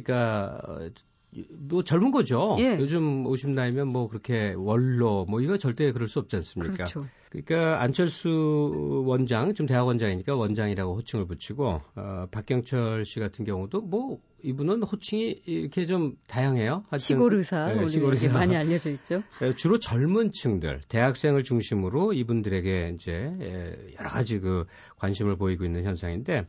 그러니까 0.02 0.90
뭐 1.70 1.84
젊은 1.84 2.12
거죠. 2.12 2.56
예. 2.60 2.78
요즘 2.80 3.26
50 3.26 3.52
나이면 3.52 3.88
뭐 3.88 4.08
그렇게 4.08 4.54
원로 4.56 5.26
뭐 5.26 5.42
이거 5.42 5.58
절대 5.58 5.92
그럴 5.92 6.08
수 6.08 6.20
없지 6.20 6.36
않습니까? 6.38 6.74
그렇죠. 6.74 7.08
그러니까 7.30 7.82
안철수 7.82 9.04
원장 9.08 9.56
좀 9.56 9.66
대학원장이니까 9.66 10.36
원장이라고 10.36 10.96
호칭을 10.96 11.26
붙이고 11.26 11.82
어, 11.96 12.28
박경철 12.30 13.06
씨 13.06 13.20
같은 13.20 13.44
경우도 13.44 13.82
뭐 13.82 14.20
이분은 14.44 14.84
호칭이 14.84 15.38
이렇게 15.46 15.86
좀 15.86 16.16
다양해요. 16.28 16.84
시골 16.98 17.34
의사, 17.34 17.74
네, 17.74 17.88
시골 17.88 18.12
의사 18.12 18.32
많이 18.32 18.56
알려져 18.56 18.92
있죠. 18.92 19.24
네, 19.42 19.56
주로 19.56 19.80
젊은 19.80 20.32
층들, 20.32 20.82
대학생을 20.90 21.44
중심으로 21.44 22.14
이분들에게 22.14 22.94
이제 22.96 23.34
예, 23.40 23.96
여러 23.98 24.10
가지 24.10 24.40
그 24.40 24.66
관심을 24.98 25.38
보이고 25.38 25.66
있는 25.66 25.86
현상인데 25.86 26.46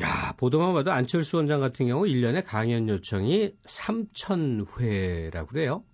야, 0.00 0.34
보도만 0.38 0.72
봐도 0.72 0.90
안철수 0.90 1.36
원장 1.36 1.60
같은 1.60 1.86
경우 1.86 2.04
1년에 2.04 2.42
강연 2.46 2.88
요청이 2.88 3.52
3,000회라고 3.66 5.46
그래요. 5.48 5.84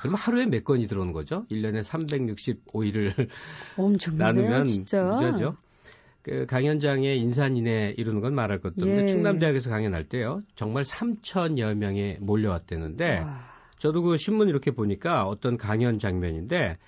그러면 0.00 0.18
하루에 0.18 0.46
몇 0.46 0.64
건이 0.64 0.88
들어오는 0.88 1.12
거죠? 1.12 1.46
1년에 1.50 1.82
365일을 1.82 3.28
나누면 4.18 4.64
진짜. 4.64 5.04
문제죠. 5.04 5.56
그 6.22 6.46
강연장에 6.46 7.14
인산인해 7.14 7.94
이루는 7.98 8.20
건 8.22 8.34
말할 8.34 8.58
것도 8.58 8.74
없는데 8.78 9.02
예. 9.02 9.06
충남대학에서 9.06 9.70
강연할 9.70 10.08
때요. 10.08 10.42
정말 10.56 10.82
3천여 10.82 11.74
명이 11.74 12.16
몰려왔대는데 12.20 13.18
와. 13.18 13.38
저도 13.78 14.02
그 14.02 14.16
신문 14.16 14.48
이렇게 14.48 14.70
보니까 14.70 15.26
어떤 15.26 15.58
강연 15.58 15.98
장면인데 15.98 16.78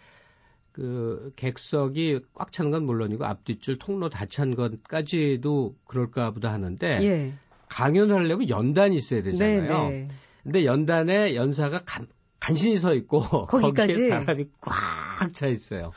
그 0.76 1.33
객석이 1.37 2.21
꽉찬건 2.35 2.85
물론이고 2.85 3.25
앞뒤줄 3.25 3.78
통로 3.78 4.11
다 4.11 4.26
찬 4.26 4.54
것까지도 4.54 5.75
그럴까 5.87 6.33
보다 6.33 6.52
하는데 6.52 6.99
예. 7.02 7.33
강연을 7.71 8.14
하려면 8.14 8.50
연단이 8.50 8.95
있어야 8.97 9.23
되잖아요. 9.23 9.88
네, 9.88 9.90
네. 9.90 10.09
근데 10.42 10.66
연단에 10.66 11.35
연사가 11.35 11.80
간, 11.87 12.06
간신히 12.40 12.76
서 12.76 12.92
있고 12.95 13.21
거기까지? 13.49 13.95
거기에 13.95 14.09
사람이 14.11 14.45
꽉 14.61 15.33
차 15.33 15.47
있어요. 15.47 15.92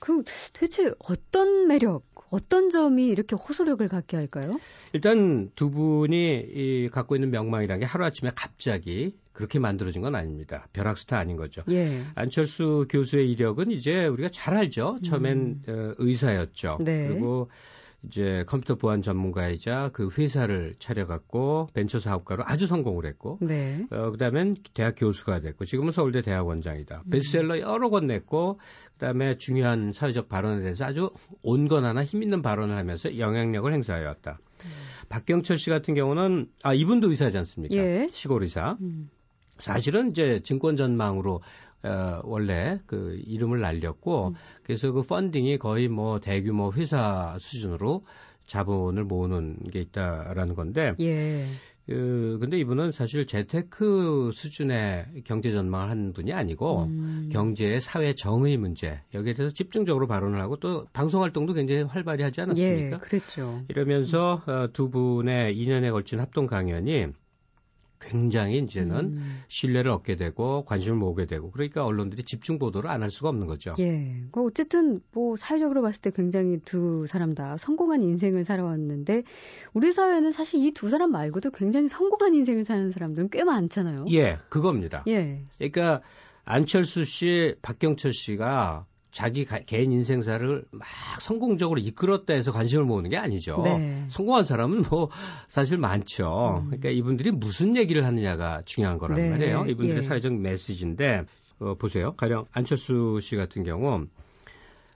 그 0.00 0.22
대체 0.54 0.90
어떤 1.00 1.66
매력, 1.68 2.04
어떤 2.30 2.70
점이 2.70 3.06
이렇게 3.08 3.36
호소력을 3.36 3.86
갖게 3.88 4.16
할까요? 4.16 4.58
일단 4.94 5.50
두 5.54 5.70
분이 5.70 6.46
이 6.54 6.88
갖고 6.90 7.14
있는 7.14 7.30
명망이라는 7.30 7.80
게 7.80 7.84
하루아침에 7.86 8.30
갑자기 8.34 9.14
그렇게 9.34 9.58
만들어진 9.58 10.00
건 10.00 10.14
아닙니다. 10.14 10.66
벼락스타 10.72 11.18
아닌 11.18 11.36
거죠. 11.36 11.62
예. 11.68 12.04
안철수 12.14 12.86
교수의 12.88 13.30
이력은 13.32 13.70
이제 13.70 14.06
우리가 14.06 14.30
잘 14.32 14.56
알죠. 14.56 15.00
처음엔 15.04 15.62
음. 15.68 15.74
어, 15.90 15.94
의사였죠. 15.98 16.78
네. 16.80 17.08
그리고 17.08 17.50
이제 18.06 18.44
컴퓨터 18.46 18.74
보안 18.76 19.00
전문가이자 19.00 19.90
그 19.92 20.08
회사를 20.16 20.74
차려갖고 20.78 21.68
벤처 21.74 21.98
사업가로 21.98 22.44
아주 22.46 22.66
성공을 22.66 23.06
했고, 23.06 23.38
네. 23.40 23.82
어, 23.90 24.10
그 24.10 24.18
다음엔 24.18 24.56
대학 24.74 24.94
교수가 24.96 25.40
됐고, 25.40 25.64
지금은 25.64 25.90
서울대 25.90 26.22
대학 26.22 26.46
원장이다. 26.46 27.02
음. 27.06 27.10
베스트셀러 27.10 27.60
여러 27.60 27.88
권 27.90 28.06
냈고, 28.06 28.60
그 28.92 28.98
다음에 28.98 29.36
중요한 29.38 29.92
사회적 29.92 30.28
발언에 30.28 30.60
대해서 30.60 30.84
아주 30.84 31.10
온건하나 31.42 32.04
힘있는 32.04 32.42
발언을 32.42 32.76
하면서 32.76 33.18
영향력을 33.18 33.72
행사해왔다. 33.72 34.38
음. 34.64 34.70
박경철 35.08 35.58
씨 35.58 35.70
같은 35.70 35.94
경우는, 35.94 36.48
아, 36.62 36.74
이분도 36.74 37.10
의사지 37.10 37.38
않습니까? 37.38 37.74
예. 37.74 38.06
시골 38.10 38.42
의사. 38.42 38.76
음. 38.80 39.08
사실은 39.64 40.10
이제 40.10 40.40
증권 40.42 40.76
전망으로 40.76 41.40
어, 41.82 42.20
원래 42.24 42.78
그 42.86 43.20
이름을 43.26 43.60
날렸고 43.60 44.28
음. 44.28 44.34
그래서 44.62 44.92
그 44.92 45.02
펀딩이 45.02 45.58
거의 45.58 45.88
뭐 45.88 46.20
대규모 46.20 46.72
회사 46.72 47.36
수준으로 47.38 48.04
자본을 48.46 49.04
모으는 49.04 49.58
게 49.70 49.80
있다라는 49.80 50.54
건데. 50.54 50.94
예. 51.00 51.46
그, 51.86 52.38
근데 52.40 52.58
이분은 52.58 52.92
사실 52.92 53.26
재테크 53.26 54.30
수준의 54.32 55.22
경제 55.24 55.50
전망을 55.50 55.90
한 55.90 56.12
분이 56.14 56.32
아니고 56.32 56.84
음. 56.84 57.28
경제 57.30 57.78
사회 57.78 58.14
정의 58.14 58.56
문제 58.56 59.02
여기에 59.12 59.34
대해서 59.34 59.54
집중적으로 59.54 60.06
발언을 60.06 60.40
하고 60.40 60.56
또 60.56 60.86
방송 60.94 61.22
활동도 61.22 61.52
굉장히 61.52 61.82
활발히 61.82 62.22
하지 62.22 62.40
않았습니까? 62.40 62.96
예, 62.96 63.00
그렇죠. 63.00 63.62
이러면서 63.68 64.42
음. 64.48 64.50
어, 64.50 64.68
두 64.72 64.88
분의 64.88 65.54
2년에 65.58 65.90
걸친 65.90 66.20
합동 66.20 66.46
강연이 66.46 67.08
굉장히 68.08 68.58
이제는 68.58 68.96
음. 69.16 69.42
신뢰를 69.48 69.90
얻게 69.90 70.16
되고 70.16 70.64
관심을 70.64 70.98
모으게 70.98 71.26
되고 71.26 71.50
그러니까 71.50 71.84
언론들이 71.84 72.22
집중 72.24 72.58
보도를 72.58 72.90
안 72.90 73.02
할 73.02 73.10
수가 73.10 73.28
없는 73.28 73.46
거죠. 73.46 73.72
예. 73.80 74.22
뭐 74.32 74.44
어쨌든 74.46 75.00
뭐 75.12 75.36
사회적으로 75.36 75.82
봤을 75.82 76.00
때 76.00 76.10
굉장히 76.14 76.58
두 76.64 77.06
사람 77.06 77.34
다 77.34 77.56
성공한 77.58 78.02
인생을 78.02 78.44
살아왔는데 78.44 79.24
우리 79.72 79.92
사회는 79.92 80.32
사실 80.32 80.64
이 80.64 80.72
두 80.72 80.88
사람 80.88 81.12
말고도 81.12 81.50
굉장히 81.50 81.88
성공한 81.88 82.34
인생을 82.34 82.64
사는 82.64 82.90
사람들은 82.90 83.28
꽤 83.30 83.44
많잖아요. 83.44 84.06
예, 84.10 84.38
그겁니다. 84.48 85.04
예. 85.06 85.44
그러니까 85.58 86.00
안철수 86.44 87.04
씨, 87.04 87.54
박경철 87.62 88.12
씨가 88.12 88.86
자기 89.14 89.44
가, 89.44 89.60
개인 89.60 89.92
인생사를 89.92 90.64
막 90.72 90.88
성공적으로 91.20 91.78
이끌었다 91.78 92.34
해서 92.34 92.50
관심을 92.50 92.84
모으는 92.84 93.10
게 93.10 93.16
아니죠. 93.16 93.62
네. 93.64 94.04
성공한 94.08 94.44
사람은 94.44 94.82
뭐 94.90 95.08
사실 95.46 95.78
많죠. 95.78 96.62
음. 96.64 96.66
그러니까 96.66 96.90
이분들이 96.90 97.30
무슨 97.30 97.76
얘기를 97.76 98.04
하느냐가 98.04 98.62
중요한 98.64 98.98
거란 98.98 99.16
네. 99.16 99.30
말이에요. 99.30 99.66
이분들의 99.68 99.98
예. 99.98 100.02
사회적 100.02 100.34
메시지인데 100.34 101.26
어, 101.60 101.74
보세요. 101.76 102.14
가령 102.16 102.46
안철수 102.50 103.20
씨 103.22 103.36
같은 103.36 103.62
경우 103.62 104.06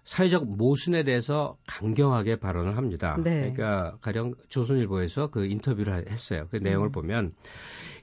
사회적 0.08 0.56
모순에 0.56 1.02
대해서 1.02 1.58
강경하게 1.66 2.36
발언을 2.36 2.78
합니다. 2.78 3.18
네. 3.22 3.52
그러니까 3.54 3.98
가령 4.00 4.36
조선일보에서 4.48 5.26
그 5.26 5.44
인터뷰를 5.44 6.08
했어요. 6.08 6.46
그 6.50 6.56
내용을 6.56 6.88
음. 6.88 6.92
보면 6.92 7.32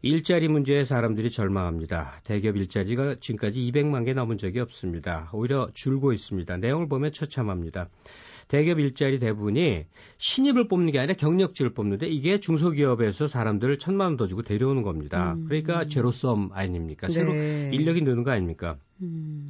일자리 0.04 0.48
문제에 0.48 0.86
사람들이 0.86 1.32
절망합니다. 1.32 2.22
대기업 2.24 2.58
일자리가 2.58 3.16
지금까지 3.16 3.60
200만 3.60 4.06
개 4.06 4.14
넘은 4.14 4.38
적이 4.38 4.60
없습니다. 4.60 5.32
오히려 5.34 5.68
줄고 5.74 6.14
있습니다. 6.14 6.58
내용을 6.58 6.88
보면 6.88 7.12
처참합니다. 7.12 7.90
대기업 8.50 8.80
일자리 8.80 9.18
대부분이 9.18 9.86
신입을 10.20 10.68
뽑는 10.68 10.92
게 10.92 11.00
아니라 11.00 11.16
경력직을 11.16 11.74
뽑는데 11.74 12.08
이게 12.08 12.40
중소기업에서 12.40 13.26
사람들을 13.26 13.80
천만 13.80 14.10
원 14.10 14.18
더 14.18 14.28
주고 14.28 14.44
데려오는 14.44 14.84
겁니다. 14.84 15.34
음. 15.34 15.46
그러니까 15.48 15.88
제로섬 15.88 16.52
아닙니까? 16.54 17.10
새로 17.10 17.34
네. 17.34 17.72
인력이 17.74 18.02
느는 18.02 18.24
거 18.24 18.30
아닙니까? 18.30 18.78
음. 19.02 19.50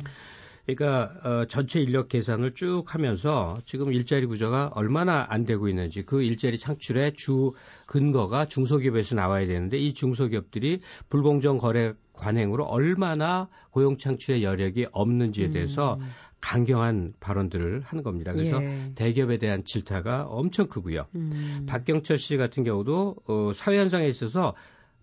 그러니까 0.65 1.11
어, 1.23 1.45
전체 1.47 1.79
인력 1.79 2.09
계산을 2.09 2.53
쭉 2.53 2.83
하면서 2.87 3.59
지금 3.65 3.93
일자리 3.93 4.25
구조가 4.25 4.71
얼마나 4.73 5.25
안 5.29 5.45
되고 5.45 5.69
있는지 5.69 6.03
그 6.03 6.23
일자리 6.23 6.57
창출의 6.57 7.13
주 7.13 7.53
근거가 7.85 8.45
중소기업에서 8.45 9.15
나와야 9.15 9.45
되는데 9.45 9.77
이 9.77 9.93
중소기업들이 9.93 10.81
불공정 11.09 11.57
거래 11.57 11.93
관행으로 12.13 12.65
얼마나 12.65 13.47
고용 13.69 13.97
창출의 13.97 14.43
여력이 14.43 14.87
없는지에 14.91 15.51
대해서 15.51 15.95
음. 15.95 16.09
강경한 16.41 17.13
발언들을 17.19 17.81
하는 17.81 18.03
겁니다. 18.03 18.31
그래서 18.31 18.61
예. 18.61 18.89
대기업에 18.95 19.37
대한 19.37 19.63
질타가 19.63 20.25
엄청 20.27 20.67
크고요. 20.67 21.07
음. 21.15 21.65
박경철 21.67 22.17
씨 22.19 22.37
같은 22.37 22.63
경우도 22.63 23.15
어, 23.27 23.51
사회 23.55 23.79
현상에 23.79 24.07
있어서 24.07 24.53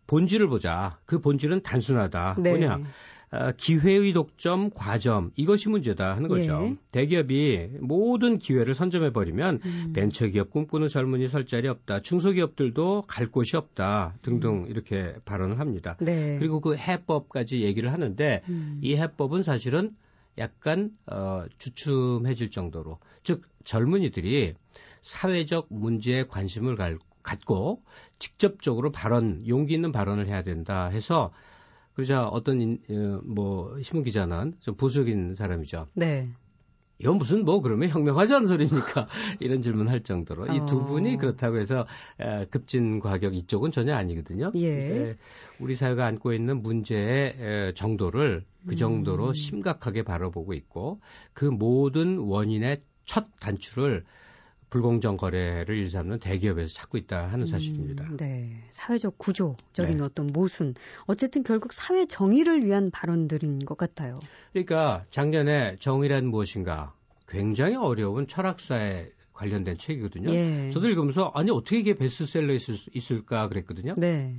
본질을 0.06 0.48
보자. 0.48 0.98
그 1.04 1.20
본질은 1.20 1.62
단순하다. 1.62 2.36
네. 2.38 2.50
뭐냐? 2.50 2.80
아, 3.34 3.50
기회의 3.50 4.12
독점, 4.12 4.68
과점 4.74 5.30
이것이 5.36 5.70
문제다 5.70 6.14
하는 6.14 6.28
거죠. 6.28 6.64
예. 6.64 6.74
대기업이 6.90 7.78
모든 7.80 8.36
기회를 8.36 8.74
선점해 8.74 9.14
버리면 9.14 9.60
음. 9.64 9.92
벤처기업 9.94 10.50
꿈꾸는 10.50 10.88
젊은이 10.88 11.28
설 11.28 11.46
자리 11.46 11.66
없다. 11.66 12.02
중소기업들도 12.02 13.04
갈 13.08 13.28
곳이 13.28 13.56
없다 13.56 14.18
등등 14.20 14.64
음. 14.64 14.66
이렇게 14.68 15.14
발언을 15.24 15.60
합니다. 15.60 15.96
네. 16.00 16.38
그리고 16.38 16.60
그 16.60 16.76
해법까지 16.76 17.62
얘기를 17.62 17.90
하는데 17.90 18.42
음. 18.50 18.78
이 18.82 18.96
해법은 18.96 19.42
사실은 19.42 19.96
약간 20.36 20.90
어, 21.06 21.46
주춤해질 21.56 22.50
정도로 22.50 22.98
즉 23.22 23.48
젊은이들이 23.64 24.52
사회적 25.00 25.68
문제에 25.70 26.24
관심을 26.24 26.76
갈, 26.76 26.98
갖고 27.22 27.82
직접적으로 28.18 28.92
발언 28.92 29.42
용기 29.48 29.72
있는 29.72 29.90
발언을 29.90 30.26
해야 30.26 30.42
된다 30.42 30.88
해서 30.88 31.32
그러자 31.94 32.26
어떤 32.26 32.60
인, 32.60 32.78
어, 32.90 33.20
뭐 33.24 33.80
신문 33.82 34.04
기자는 34.04 34.54
좀 34.60 34.74
보수적인 34.74 35.34
사람이죠. 35.34 35.88
네. 35.94 36.24
이건 36.98 37.18
무슨 37.18 37.44
뭐 37.44 37.60
그러면 37.60 37.88
혁명하지 37.88 38.34
않은 38.34 38.46
소리입니까? 38.46 39.08
이런 39.40 39.60
질문 39.60 39.88
할 39.88 40.04
정도로 40.04 40.44
어. 40.44 40.54
이두 40.54 40.84
분이 40.84 41.16
그렇다고 41.16 41.58
해서 41.58 41.84
급진 42.50 43.00
과격 43.00 43.34
이쪽은 43.34 43.72
전혀 43.72 43.94
아니거든요. 43.96 44.52
예. 44.54 45.16
우리 45.58 45.74
사회가 45.74 46.06
안고 46.06 46.32
있는 46.32 46.62
문제의 46.62 47.74
정도를 47.74 48.44
그 48.68 48.76
정도로 48.76 49.28
음. 49.28 49.32
심각하게 49.34 50.04
바라보고 50.04 50.52
있고 50.54 51.00
그 51.32 51.44
모든 51.44 52.18
원인의 52.18 52.82
첫 53.04 53.26
단추를 53.40 54.04
불공정 54.72 55.18
거래를 55.18 55.76
일삼는 55.76 56.18
대기업에서 56.18 56.72
찾고 56.72 56.96
있다 56.96 57.26
하는 57.26 57.40
음, 57.40 57.46
사실입니다. 57.46 58.04
음, 58.04 58.16
네. 58.16 58.56
사회적 58.70 59.18
구조적인 59.18 59.98
네. 59.98 60.02
어떤 60.02 60.28
모순. 60.28 60.74
어쨌든 61.04 61.42
결국 61.42 61.74
사회 61.74 62.06
정의를 62.06 62.64
위한 62.64 62.90
발언들인 62.90 63.58
것 63.66 63.76
같아요. 63.76 64.18
그러니까 64.54 65.04
작년에 65.10 65.76
정의란 65.78 66.26
무엇인가 66.26 66.94
굉장히 67.28 67.76
어려운 67.76 68.26
철학사에 68.26 69.08
관련된 69.34 69.76
책이거든요. 69.76 70.30
예. 70.30 70.70
저도 70.72 70.88
읽으면서 70.88 71.30
아니 71.34 71.50
어떻게 71.50 71.78
이게 71.78 71.92
베스트셀러 71.92 72.54
있을, 72.54 72.76
있을 72.94 73.26
까 73.26 73.48
그랬거든요. 73.48 73.94
네. 73.98 74.34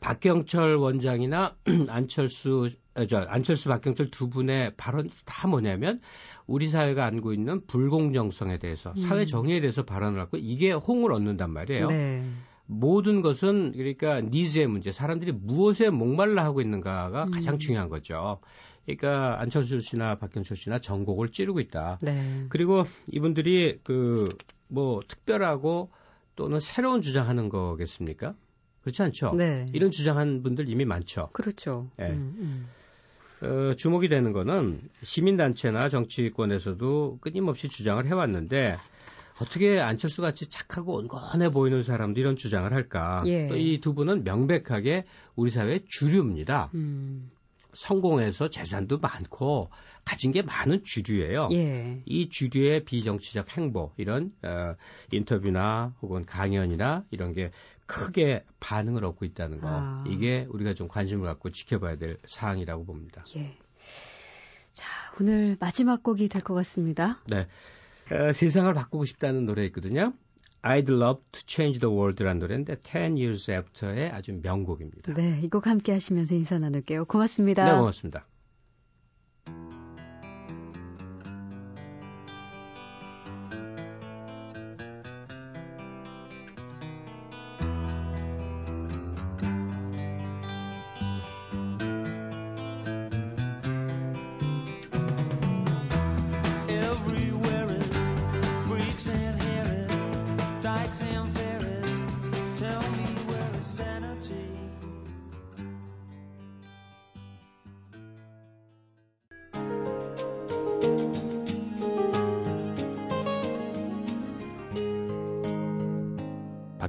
박경철 0.00 0.76
원장이나 0.76 1.56
안철수 1.88 2.68
저 3.06 3.18
안철수 3.18 3.68
박경철 3.68 4.10
두 4.10 4.28
분의 4.28 4.74
발언 4.76 5.10
다 5.24 5.48
뭐냐면 5.48 6.00
우리 6.46 6.68
사회가 6.68 7.04
안고 7.06 7.32
있는 7.32 7.66
불공정성에 7.66 8.58
대해서 8.58 8.90
음. 8.90 8.96
사회 8.96 9.24
정의에 9.24 9.60
대해서 9.60 9.84
발언을 9.84 10.20
하고 10.20 10.36
이게 10.36 10.72
홍을 10.72 11.12
얻는단 11.12 11.50
말이에요. 11.50 11.88
네. 11.88 12.24
모든 12.66 13.22
것은 13.22 13.72
그러니까 13.72 14.20
니즈의 14.20 14.66
문제, 14.66 14.90
사람들이 14.90 15.32
무엇에 15.32 15.90
목말라 15.90 16.44
하고 16.44 16.60
있는가가 16.60 17.24
음. 17.24 17.30
가장 17.30 17.58
중요한 17.58 17.88
거죠. 17.88 18.40
그러니까 18.84 19.40
안철수 19.40 19.80
씨나 19.80 20.16
박경철 20.16 20.56
씨나 20.56 20.78
전곡을 20.80 21.30
찌르고 21.30 21.60
있다. 21.60 21.98
네. 22.02 22.46
그리고 22.48 22.84
이분들이 23.12 23.78
그 23.84 24.28
뭐 24.68 25.00
특별하고 25.06 25.90
또는 26.36 26.60
새로운 26.60 27.02
주장하는 27.02 27.48
거겠습니까? 27.48 28.34
그렇지 28.82 29.02
않죠? 29.02 29.34
네. 29.34 29.66
이런 29.72 29.90
주장한 29.90 30.42
분들 30.42 30.68
이미 30.68 30.84
많죠. 30.84 31.30
그렇죠. 31.32 31.88
네. 31.96 32.10
음, 32.10 32.36
음. 32.38 32.68
어, 33.42 33.74
주목이 33.74 34.08
되는 34.08 34.32
거는 34.32 34.78
시민단체나 35.02 35.88
정치권에서도 35.88 37.18
끊임없이 37.20 37.68
주장을 37.68 38.04
해왔는데 38.04 38.74
어떻게 39.40 39.78
안철수 39.78 40.22
같이 40.22 40.48
착하고 40.48 40.96
온건해 40.96 41.50
보이는 41.50 41.82
사람도 41.82 42.20
이런 42.20 42.36
주장을 42.36 42.72
할까? 42.72 43.22
예. 43.26 43.48
이두 43.56 43.94
분은 43.94 44.24
명백하게 44.24 45.04
우리 45.36 45.50
사회 45.50 45.80
주류입니다. 45.86 46.70
음. 46.74 47.30
성공해서 47.72 48.48
재산도 48.48 48.98
많고 48.98 49.70
가진 50.04 50.32
게 50.32 50.42
많은 50.42 50.82
주류예요. 50.82 51.48
예. 51.52 52.02
이 52.06 52.28
주류의 52.28 52.84
비정치적 52.84 53.56
행보 53.56 53.92
이런 53.96 54.32
어, 54.42 54.74
인터뷰나 55.12 55.94
혹은 56.02 56.24
강연이나 56.24 57.04
이런 57.10 57.32
게 57.32 57.52
크게 57.88 58.44
반응을 58.60 59.04
얻고 59.04 59.24
있다는 59.24 59.60
거 59.60 59.66
아. 59.68 60.04
이게 60.06 60.46
우리가 60.50 60.74
좀 60.74 60.86
관심을 60.86 61.24
갖고 61.26 61.50
지켜봐야 61.50 61.96
될 61.96 62.18
사항이라고 62.26 62.84
봅니다. 62.84 63.24
예. 63.36 63.56
자 64.72 64.86
오늘 65.20 65.56
마지막 65.58 66.02
곡이 66.04 66.28
될 66.28 66.42
것 66.42 66.54
같습니다. 66.54 67.20
네. 67.26 67.48
어, 68.12 68.32
세상을 68.32 68.72
바꾸고 68.72 69.04
싶다는 69.04 69.44
노래 69.46 69.64
있거든요. 69.66 70.12
I'd 70.62 70.88
Love 70.90 71.22
to 71.32 71.42
Change 71.46 71.80
the 71.80 71.92
World라는 71.94 72.38
노래인데 72.40 72.76
10 72.80 73.16
Years 73.16 73.50
After의 73.50 74.10
아주 74.10 74.38
명곡입니다. 74.42 75.14
네, 75.14 75.40
이 75.42 75.48
곡 75.48 75.66
함께 75.66 75.92
하시면서 75.92 76.34
인사 76.34 76.58
나눌게요. 76.58 77.06
고맙습니다. 77.06 77.64
네, 77.64 77.76
고맙습니다. 77.78 78.26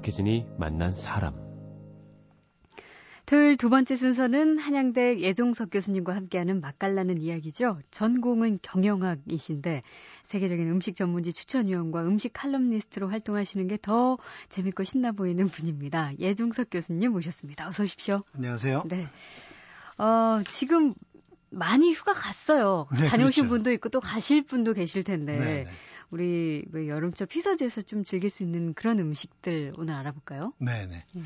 박혜진이 0.09 0.45
만난 0.57 0.91
사람. 0.91 1.35
토요일 3.27 3.57
두 3.57 3.69
번째 3.69 3.95
순서는 3.95 4.57
한양대 4.57 5.19
예종석 5.19 5.69
교수님과 5.69 6.15
함께하는 6.15 6.61
맛깔나는 6.61 7.21
이야기죠. 7.21 7.79
전공은 7.91 8.57
경영학이신데 8.63 9.83
세계적인 10.23 10.67
음식 10.67 10.95
전문지 10.95 11.31
추천위원과 11.31 12.01
음식 12.03 12.33
칼럼니스트로 12.33 13.07
활동하시는 13.09 13.67
게 13.67 13.77
더 13.77 14.17
재밌고 14.49 14.83
신나 14.83 15.11
보이는 15.11 15.47
분입니다. 15.47 16.17
예종석 16.17 16.69
교수님 16.71 17.11
모셨습니다. 17.11 17.67
어서 17.67 17.83
오십시오. 17.83 18.23
안녕하세요. 18.33 18.85
네. 18.87 19.07
어, 19.99 20.41
지금 20.47 20.95
많이 21.51 21.91
휴가 21.91 22.13
갔어요. 22.13 22.87
네, 22.99 23.05
다녀오신 23.05 23.43
그렇죠. 23.43 23.53
분도 23.53 23.71
있고 23.73 23.89
또 23.89 23.99
가실 23.99 24.43
분도 24.43 24.73
계실 24.73 25.03
텐데 25.03 25.37
네, 25.37 25.45
네. 25.65 25.67
우리 26.11 26.65
뭐 26.71 26.87
여름철 26.87 27.27
피서지에서 27.27 27.81
좀 27.83 28.03
즐길 28.03 28.29
수 28.29 28.43
있는 28.43 28.73
그런 28.73 28.99
음식들 28.99 29.73
오늘 29.77 29.93
알아볼까요? 29.95 30.53
네네. 30.59 31.05
네. 31.11 31.23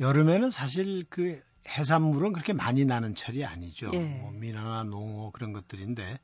여름에는 0.00 0.50
사실 0.50 1.04
그 1.08 1.40
해산물은 1.68 2.32
그렇게 2.32 2.52
많이 2.52 2.84
나는 2.84 3.14
철이 3.14 3.44
아니죠. 3.44 3.90
예. 3.94 4.20
뭐 4.20 4.30
미나나 4.32 4.84
농어 4.84 5.30
그런 5.32 5.52
것들인데 5.52 6.18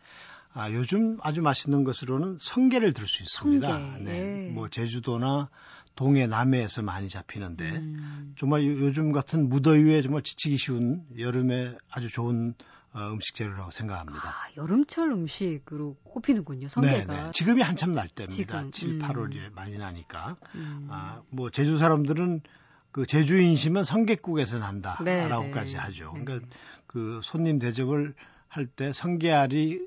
아, 0.55 0.71
요즘 0.71 1.19
아주 1.23 1.43
맛있는 1.43 1.83
것으로는 1.85 2.37
성게를 2.39 2.93
들 2.93 3.07
수 3.07 3.23
있습니다. 3.23 3.67
성게. 3.69 4.05
네. 4.05 4.47
예. 4.49 4.51
뭐 4.51 4.69
제주도나 4.69 5.49
동해 5.95 6.27
남해에서 6.27 6.83
많이 6.83 7.09
잡히는데 7.09 7.71
음. 7.71 8.35
정말 8.39 8.65
요즘 8.65 9.13
같은 9.13 9.49
무더위에 9.49 10.01
정말 10.03 10.23
지치기 10.23 10.57
쉬운 10.57 11.05
여름에 11.19 11.77
아주 11.91 12.09
좋은 12.09 12.55
어, 12.55 12.57
음식 12.95 13.35
재료라고 13.35 13.71
생각합니다. 13.71 14.29
아, 14.29 14.49
여름철 14.57 15.11
음식으로 15.11 15.97
꼽히는군요. 16.05 16.69
성게가. 16.69 17.13
네, 17.13 17.23
네. 17.25 17.31
지금이 17.33 17.63
한참 17.63 17.93
날 17.93 18.09
때입니다. 18.09 18.35
지금. 18.71 18.71
7, 18.71 18.99
8월에 18.99 19.37
음. 19.37 19.51
많이 19.55 19.79
나니까. 19.79 20.37
음. 20.55 20.89
아, 20.91 21.23
뭐 21.31 21.51
제주 21.51 21.79
사람들은 21.79 22.43
그 22.91 23.07
제주 23.07 23.39
인심은 23.39 23.85
성게국에서 23.85 24.59
난다라고까지 24.59 25.73
네, 25.73 25.79
네. 25.79 25.79
하죠. 25.79 26.13
네. 26.15 26.25
그러니까 26.25 26.47
그 26.87 27.21
손님 27.23 27.59
대접을 27.59 28.15
할 28.49 28.67
때 28.67 28.93
성게알이 28.93 29.81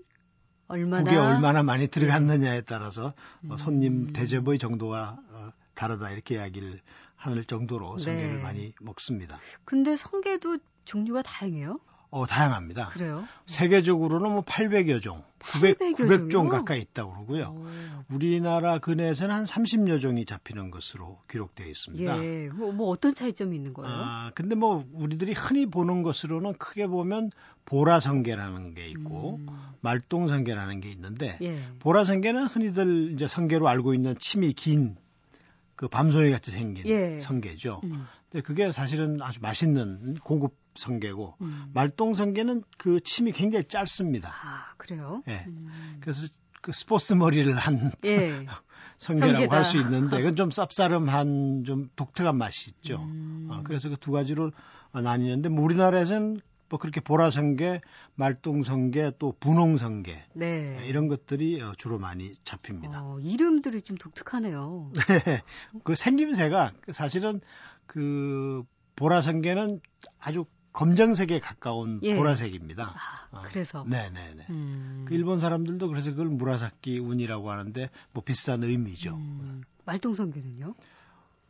얼마나 0.68 1.04
국에 1.04 1.18
얼마나 1.18 1.62
많이 1.62 1.88
들어갔느냐에 1.88 2.62
따라서 2.62 3.08
어, 3.10 3.14
음. 3.44 3.58
손님 3.58 4.12
대접의 4.12 4.58
정도가 4.58 5.20
어, 5.30 5.52
다르다 5.76 6.10
이렇게 6.10 6.36
이야기를 6.36 6.82
할 7.16 7.46
정도로 7.46 8.00
성게를 8.00 8.38
네. 8.38 8.42
많이 8.42 8.74
먹습니다. 8.82 9.38
근데 9.66 9.96
성게도 9.96 10.58
종류가 10.86 11.22
다양해요? 11.22 11.80
어, 12.16 12.26
다양합니다. 12.26 12.88
그래요? 12.94 13.28
세계적으로는 13.46 14.32
뭐 14.32 14.42
800여 14.42 15.02
종, 15.02 15.22
900, 15.40 15.78
900종 15.80 16.48
가까이 16.48 16.80
있다고 16.80 17.12
그러고요. 17.12 17.44
오. 17.50 17.68
우리나라 18.10 18.80
근해에서는 18.80 19.36
한 19.36 19.44
30여 19.44 20.00
종이 20.00 20.24
잡히는 20.24 20.72
것으로 20.72 21.20
기록되어 21.30 21.68
있습니다. 21.68 22.24
예. 22.24 22.48
뭐, 22.48 22.72
뭐, 22.72 22.88
어떤 22.88 23.14
차이점이 23.14 23.54
있는 23.54 23.74
거예요? 23.74 23.94
아, 23.94 24.32
근데 24.34 24.56
뭐 24.56 24.86
우리들이 24.94 25.34
흔히 25.34 25.66
보는 25.66 26.04
것으로는 26.04 26.54
크게 26.54 26.88
보면 26.88 27.32
보라성게라는 27.66 28.76
게 28.76 28.88
있고 28.88 29.42
음. 29.42 29.48
말똥성게라는 29.82 30.80
게 30.80 30.92
있는데 30.92 31.38
예. 31.42 31.60
보라성게는 31.80 32.46
흔히들 32.46 33.12
이제 33.12 33.28
성게로 33.28 33.68
알고 33.68 33.94
있는 33.94 34.16
침이 34.18 34.54
긴그 34.54 35.90
밤송이 35.92 36.32
같이 36.32 36.52
생긴 36.52 36.88
예. 36.88 37.20
성게죠. 37.20 37.82
음. 37.84 38.06
근데 38.32 38.42
그게 38.42 38.72
사실은 38.72 39.22
아주 39.22 39.42
맛있는 39.42 40.16
고급 40.24 40.65
성게고 40.76 41.36
음. 41.42 41.72
말똥 41.74 42.14
성게는 42.14 42.64
그 42.78 43.00
침이 43.02 43.32
굉장히 43.32 43.66
짧습니다. 43.66 44.30
아 44.30 44.74
그래요? 44.78 45.24
예. 45.28 45.44
음. 45.48 45.98
그래서 46.02 46.28
그 46.62 46.72
스포츠 46.72 47.14
머리를 47.14 47.54
한 47.56 47.92
예. 48.06 48.46
성게라고 48.98 49.54
할 49.54 49.66
수 49.66 49.78
있는데 49.78 50.18
그건 50.18 50.36
좀 50.36 50.50
쌉싸름한 50.50 51.66
좀 51.66 51.90
독특한 51.96 52.38
맛이 52.38 52.72
있죠. 52.72 52.98
음. 53.02 53.48
어, 53.52 53.62
그래서 53.64 53.90
그 53.90 53.96
두 53.98 54.12
가지로 54.12 54.52
나뉘는데 54.94 55.50
뭐 55.50 55.64
우리나라에서는 55.66 56.40
뭐 56.68 56.80
그렇게 56.80 57.00
보라성게, 57.00 57.82
말똥성게, 58.16 59.14
또 59.20 59.36
분홍성게 59.40 60.24
네. 60.34 60.80
이런 60.88 61.08
것들이 61.08 61.62
어, 61.62 61.74
주로 61.78 62.00
많이 62.00 62.34
잡힙니다. 62.44 63.02
어, 63.04 63.20
이름들이 63.20 63.82
좀 63.82 63.98
독특하네요. 63.98 64.92
네, 65.08 65.44
그 65.84 65.94
생김새가 65.94 66.74
사실은 66.92 67.40
그 67.86 68.64
보라성게는 68.96 69.80
아주 70.20 70.46
검정색에 70.76 71.40
가까운 71.40 72.00
예. 72.04 72.16
보라색입니다. 72.16 72.94
아, 73.32 73.42
그래서. 73.44 73.82
어, 73.82 73.86
네네네. 73.88 74.46
음. 74.50 75.06
그 75.08 75.16
일본 75.16 75.40
사람들도 75.40 75.88
그래서 75.88 76.12
그걸 76.12 76.28
무라사키 76.28 77.00
운이라고 77.00 77.50
하는데 77.50 77.90
뭐 78.12 78.22
비슷한 78.24 78.62
의미죠. 78.64 79.16
음. 79.16 79.64
말똥성게는요? 79.86 80.76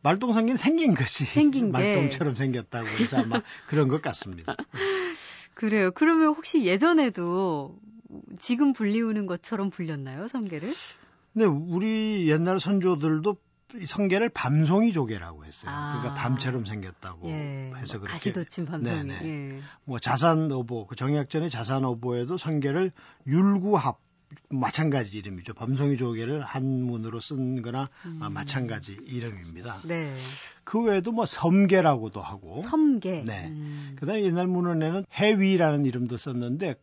말똥성게는 0.03 0.57
생긴 0.57 0.93
것이 0.93 1.25
생긴 1.25 1.71
말똥처럼 1.71 2.35
생겼다고 2.35 2.87
해서 2.87 3.17
아마 3.17 3.41
그런 3.67 3.87
것 3.87 4.03
같습니다. 4.03 4.55
그래요. 5.55 5.89
그러면 5.95 6.27
혹시 6.27 6.63
예전에도 6.63 7.79
지금 8.37 8.73
불리우는 8.73 9.25
것처럼 9.25 9.71
불렸나요, 9.71 10.27
성게를? 10.27 10.71
네, 11.33 11.45
우리 11.45 12.29
옛날 12.29 12.59
선조들도 12.59 13.31
이 13.33 13.37
성게를 13.83 14.29
밤송이 14.29 14.91
조개라고 14.91 15.45
했어요. 15.45 15.71
아. 15.73 15.99
그러니까 15.99 16.21
밤처럼 16.21 16.65
생겼다고 16.65 17.29
예. 17.29 17.71
해서 17.75 17.99
그렇게 17.99 18.13
가시돋친 18.13 18.65
밤송이. 18.65 19.11
예. 19.11 19.61
뭐 19.83 19.99
자산어보 19.99 20.87
그 20.87 20.95
정약전의 20.95 21.49
자산어보에도 21.49 22.37
성게를 22.37 22.91
율구합 23.27 23.99
마찬가지 24.49 25.17
이름이죠. 25.17 25.53
밤송이 25.53 25.97
조개를 25.97 26.43
한문으로 26.43 27.19
쓴 27.19 27.61
거나 27.61 27.89
음. 28.05 28.19
아, 28.21 28.29
마찬가지 28.29 28.97
이름입니다. 29.05 29.81
네. 29.87 30.15
그 30.63 30.81
외에도 30.81 31.11
뭐 31.11 31.25
섬게라고도 31.25 32.21
하고. 32.21 32.55
섬게. 32.55 33.23
네. 33.25 33.47
음. 33.47 33.95
그 33.97 34.05
다음에 34.05 34.23
옛날 34.23 34.47
문헌에는 34.47 35.05
해위라는 35.13 35.85
이름도 35.85 36.17
썼는데 36.17 36.75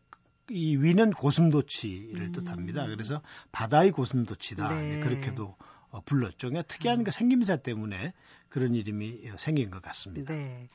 이 0.49 0.75
위는 0.75 1.11
고슴도치를 1.11 2.21
음. 2.21 2.31
뜻합니다. 2.33 2.87
그래서 2.87 3.21
바다의 3.51 3.91
고슴도치다. 3.91 4.73
네. 4.73 4.99
그렇게도 4.99 5.45
어, 5.45 5.57
불렀죠. 6.01 6.49
그냥 6.49 6.63
특이한 6.67 6.99
음. 6.99 7.03
그 7.03 7.11
생김새 7.11 7.61
때문에 7.61 8.13
그런 8.49 8.75
이름이 8.75 9.31
생긴 9.37 9.71
것 9.71 9.81
같습니다. 9.81 10.33
네. 10.33 10.69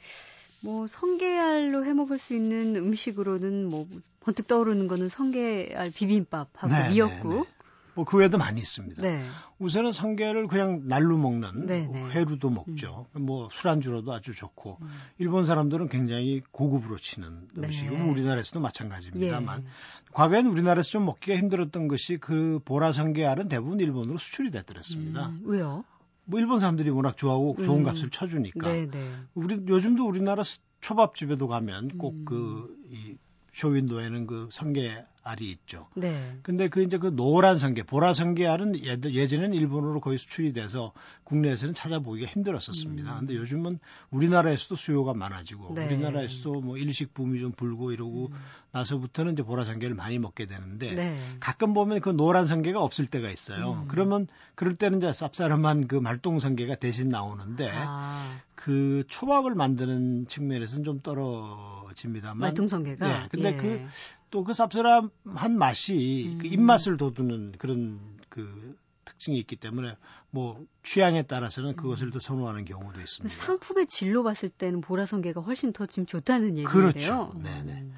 뭐 0.60 0.86
성게알로 0.86 1.84
해 1.84 1.92
먹을 1.92 2.18
수 2.18 2.34
있는 2.34 2.74
음식으로는 2.76 3.66
뭐 3.66 3.86
번뜩 4.20 4.46
떠오르는 4.46 4.88
거는 4.88 5.08
성게알 5.08 5.90
비빔밥하고 5.92 6.72
네, 6.72 6.88
미역국. 6.88 7.30
네, 7.32 7.38
네. 7.40 7.57
뭐 7.98 8.04
그 8.04 8.16
외에도 8.16 8.38
많이 8.38 8.60
있습니다. 8.60 9.02
네. 9.02 9.26
우선은 9.58 9.90
성게를 9.90 10.46
그냥 10.46 10.82
날로 10.86 11.18
먹는 11.18 11.66
네, 11.66 11.88
네. 11.88 12.10
회로도 12.10 12.48
먹죠. 12.48 13.06
음. 13.16 13.22
뭐 13.22 13.48
술안주로도 13.50 14.12
아주 14.12 14.34
좋고 14.34 14.78
음. 14.80 14.88
일본 15.18 15.44
사람들은 15.44 15.88
굉장히 15.88 16.40
고급으로 16.52 16.96
치는 16.96 17.48
음식이고 17.58 17.96
네. 17.96 18.08
우리나라에서도 18.08 18.60
마찬가지입니다만 18.60 19.62
예. 19.62 19.66
과거에는 20.12 20.48
우리나라에서 20.48 20.90
좀 20.90 21.06
먹기가 21.06 21.36
힘들었던 21.36 21.88
것이 21.88 22.18
그 22.18 22.60
보라 22.64 22.92
성게알은 22.92 23.48
대부분 23.48 23.80
일본으로 23.80 24.16
수출이 24.16 24.52
됐더랬습니다. 24.52 25.30
음, 25.30 25.38
왜요? 25.42 25.84
뭐 26.24 26.38
일본 26.38 26.60
사람들이 26.60 26.90
워낙 26.90 27.16
좋아하고 27.16 27.56
좋은 27.64 27.80
음. 27.80 27.84
값을 27.84 28.10
쳐주니까. 28.10 28.70
네네. 28.70 29.12
우리 29.34 29.56
요즘도 29.66 30.06
우리나라 30.06 30.44
초밥집에도 30.80 31.48
가면 31.48 31.98
꼭그 31.98 32.36
음. 32.36 32.84
이 32.92 33.16
쇼윈도에는 33.52 34.28
그 34.28 34.48
성게 34.52 35.04
알이 35.22 35.50
있죠. 35.50 35.88
네. 35.94 36.38
근데 36.42 36.68
그 36.68 36.82
이제 36.82 36.98
그 36.98 37.14
노란 37.14 37.56
성게, 37.56 37.82
보라 37.82 38.12
성게 38.12 38.46
알은 38.46 38.84
예전에는 38.84 39.52
일본으로 39.54 40.00
거의 40.00 40.18
수출이 40.18 40.52
돼서 40.52 40.92
국내에서는 41.24 41.74
찾아보기가 41.74 42.30
힘들었었습니다. 42.30 43.12
음. 43.12 43.18
근데 43.20 43.34
요즘은 43.34 43.78
우리나라에서도 44.10 44.76
수요가 44.76 45.12
많아지고 45.12 45.74
네. 45.74 45.86
우리나라에서도 45.86 46.60
뭐 46.60 46.78
일식 46.78 47.12
붐이 47.12 47.40
좀 47.40 47.52
불고 47.52 47.92
이러고 47.92 48.28
음. 48.32 48.38
나서부터는 48.72 49.34
이제 49.34 49.42
보라 49.42 49.64
성게를 49.64 49.94
많이 49.94 50.18
먹게 50.18 50.46
되는데 50.46 50.94
네. 50.94 51.36
가끔 51.40 51.74
보면 51.74 52.00
그 52.00 52.10
노란 52.10 52.46
성게가 52.46 52.80
없을 52.80 53.06
때가 53.06 53.30
있어요. 53.30 53.82
음. 53.82 53.88
그러면 53.88 54.26
그럴 54.54 54.76
때는 54.76 54.98
이제 54.98 55.08
쌉싸름한 55.08 55.88
그 55.88 55.96
말똥 55.96 56.38
성게가 56.38 56.76
대신 56.76 57.08
나오는데 57.08 57.70
아. 57.72 58.40
그 58.54 59.04
초밥을 59.08 59.54
만드는 59.54 60.26
측면에서는 60.26 60.84
좀 60.84 61.00
떨어집니다만 61.00 62.38
말똥 62.38 62.66
성게가 62.66 63.06
네. 63.06 63.28
근데 63.30 63.56
그 63.56 63.66
예. 63.66 63.88
또 64.30 64.44
그 64.44 64.52
쌉싸름한 64.52 65.52
맛이 65.52 66.30
음. 66.34 66.38
그 66.38 66.46
입맛을 66.46 66.96
돋우는 66.96 67.52
그런 67.58 68.00
그 68.28 68.76
특징이 69.04 69.38
있기 69.38 69.56
때문에 69.56 69.96
뭐 70.30 70.64
취향에 70.82 71.22
따라서는 71.22 71.76
그것을 71.76 72.10
더 72.10 72.18
선호하는 72.18 72.64
경우도 72.66 73.00
있습니다. 73.00 73.34
상품의 73.34 73.86
질로 73.86 74.22
봤을 74.22 74.48
때는 74.48 74.80
보라성게가 74.82 75.40
훨씬 75.40 75.72
더 75.72 75.86
지금 75.86 76.06
좋다는 76.06 76.58
얘기인데요. 76.58 76.72
그렇죠. 76.72 77.32
네네. 77.42 77.72
음. 77.72 77.94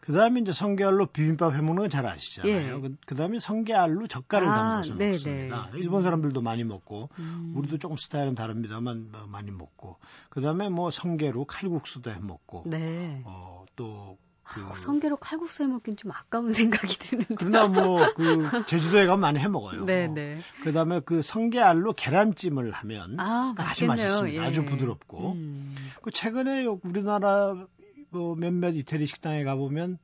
그 0.00 0.14
다음에 0.14 0.40
이제 0.40 0.52
성게알로 0.52 1.06
비빔밥 1.08 1.52
해 1.52 1.58
먹는 1.58 1.82
건 1.82 1.90
잘 1.90 2.06
아시잖아요. 2.06 2.76
예. 2.76 2.80
그, 2.80 2.96
그 3.06 3.14
다음에 3.14 3.38
성게알로 3.38 4.06
젓갈을 4.06 4.48
아, 4.48 4.54
담궈서 4.54 4.94
네네. 4.96 5.10
먹습니다. 5.10 5.70
일본 5.74 6.02
사람들도 6.02 6.40
많이 6.40 6.64
먹고 6.64 7.10
음. 7.18 7.52
우리도 7.54 7.76
조금 7.76 7.98
스타일은 7.98 8.34
다릅니다만 8.34 9.10
뭐 9.12 9.26
많이 9.26 9.50
먹고 9.50 9.98
그 10.30 10.40
다음에 10.40 10.70
뭐 10.70 10.90
성게로 10.90 11.44
칼국수도 11.44 12.10
해 12.10 12.18
먹고 12.20 12.64
네. 12.66 13.22
어, 13.26 13.66
또 13.76 14.16
그... 14.48 14.60
아, 14.62 14.74
성게로 14.76 15.16
칼국수 15.16 15.62
해 15.62 15.66
먹긴 15.66 15.96
좀 15.96 16.10
아까운 16.10 16.50
생각이 16.52 16.98
드는데. 16.98 17.34
그러나 17.36 17.66
뭐 17.66 17.98
그 18.18 18.66
제주도에 18.66 19.06
가면 19.06 19.20
많이 19.20 19.38
해 19.38 19.48
먹어요. 19.48 19.84
네, 19.84 20.08
네. 20.08 20.40
그다음에 20.62 21.00
그 21.04 21.22
성게알로 21.22 21.92
계란찜을 21.94 22.72
하면 22.72 23.20
아, 23.20 23.54
주 23.76 23.86
맛있습니다. 23.86 24.42
예. 24.42 24.46
아주 24.46 24.64
부드럽고. 24.64 25.32
음. 25.32 25.76
그 26.02 26.10
최근에 26.10 26.66
우리나라 26.82 27.54
뭐 28.10 28.34
몇몇 28.34 28.70
이태리 28.70 29.06
식당에 29.06 29.44
가 29.44 29.54
보면 29.54 29.98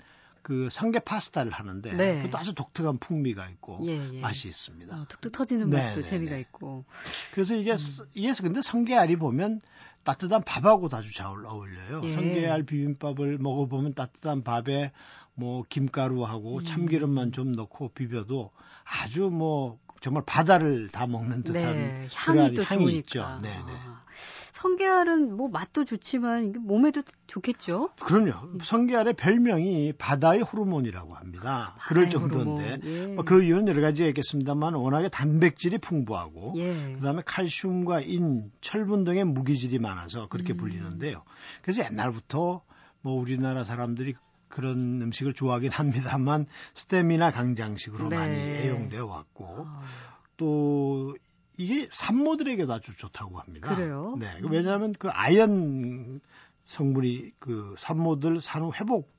그 0.44 0.68
성게 0.70 0.98
파스타를 0.98 1.50
하는데 1.50 1.94
네. 1.94 2.16
그것도 2.22 2.38
아주 2.38 2.54
독특한 2.54 2.98
풍미가 2.98 3.48
있고 3.48 3.78
예, 3.82 3.92
예. 4.12 4.20
맛이 4.20 4.46
있습니다. 4.46 4.94
어, 4.94 5.06
툭툭 5.08 5.32
터지는 5.32 5.70
네, 5.70 5.82
맛도 5.82 6.02
네, 6.02 6.06
재미가 6.06 6.34
네. 6.34 6.40
있고. 6.42 6.84
그래서 7.32 7.56
이게 7.56 7.72
음. 7.72 8.06
이게 8.12 8.30
근데 8.42 8.60
성게알이 8.60 9.16
보면 9.16 9.62
따뜻한 10.04 10.42
밥하고 10.42 10.90
아주 10.92 11.14
잘 11.14 11.28
어울려요. 11.28 12.02
예. 12.04 12.10
성게알 12.10 12.64
비빔밥을 12.64 13.38
먹어보면 13.38 13.94
따뜻한 13.94 14.44
밥에 14.44 14.92
뭐 15.32 15.64
김가루하고 15.66 16.58
음. 16.58 16.64
참기름만 16.64 17.32
좀 17.32 17.52
넣고 17.52 17.88
비벼도 17.94 18.50
아주 18.84 19.30
뭐 19.30 19.78
정말 20.04 20.22
바다를 20.26 20.88
다 20.88 21.06
먹는 21.06 21.44
듯한 21.44 21.76
네, 21.76 22.08
향이 22.14 22.52
또 22.52 22.62
향이 22.62 22.84
좋으니까. 22.84 22.98
있죠. 22.98 23.40
네네. 23.40 23.56
아. 23.56 24.04
성게알은 24.52 25.34
뭐 25.34 25.48
맛도 25.48 25.86
좋지만 25.86 26.52
몸에도 26.60 27.00
좋겠죠? 27.26 27.88
그럼요. 28.00 28.58
성게알의 28.62 29.14
별명이 29.14 29.94
바다의 29.96 30.42
호르몬이라고 30.42 31.14
합니다. 31.14 31.74
아, 31.74 31.88
그럴 31.88 32.10
정도인데 32.10 32.80
예. 32.84 33.06
뭐그 33.14 33.44
이유는 33.44 33.68
여러 33.68 33.80
가지가 33.80 34.08
있겠습니다만 34.08 34.74
워낙에 34.74 35.08
단백질이 35.08 35.78
풍부하고 35.78 36.52
예. 36.56 36.96
그다음에 36.96 37.22
칼슘과 37.24 38.02
인, 38.02 38.52
철분 38.60 39.04
등의 39.04 39.24
무기질이 39.24 39.78
많아서 39.78 40.28
그렇게 40.28 40.52
음. 40.52 40.58
불리는데요. 40.58 41.22
그래서 41.62 41.82
옛날부터 41.82 42.62
뭐 43.00 43.20
우리나라 43.20 43.64
사람들이 43.64 44.14
그런 44.54 45.02
음식을 45.02 45.34
좋아하긴 45.34 45.72
합니다만 45.72 46.46
스테미나 46.74 47.32
강장식으로 47.32 48.08
네. 48.08 48.16
많이 48.16 48.34
애용되어 48.34 49.04
왔고 49.04 49.64
아. 49.66 49.82
또 50.36 51.16
이게 51.56 51.88
산모들에게도 51.92 52.72
아주 52.72 52.96
좋다고 52.96 53.38
합니다. 53.38 53.74
그래요? 53.74 54.16
네. 54.18 54.38
왜냐하면 54.42 54.94
그 54.98 55.08
아연 55.10 56.20
성분이 56.66 57.32
그 57.38 57.74
산모들 57.78 58.40
산후 58.40 58.72
회복 58.74 59.12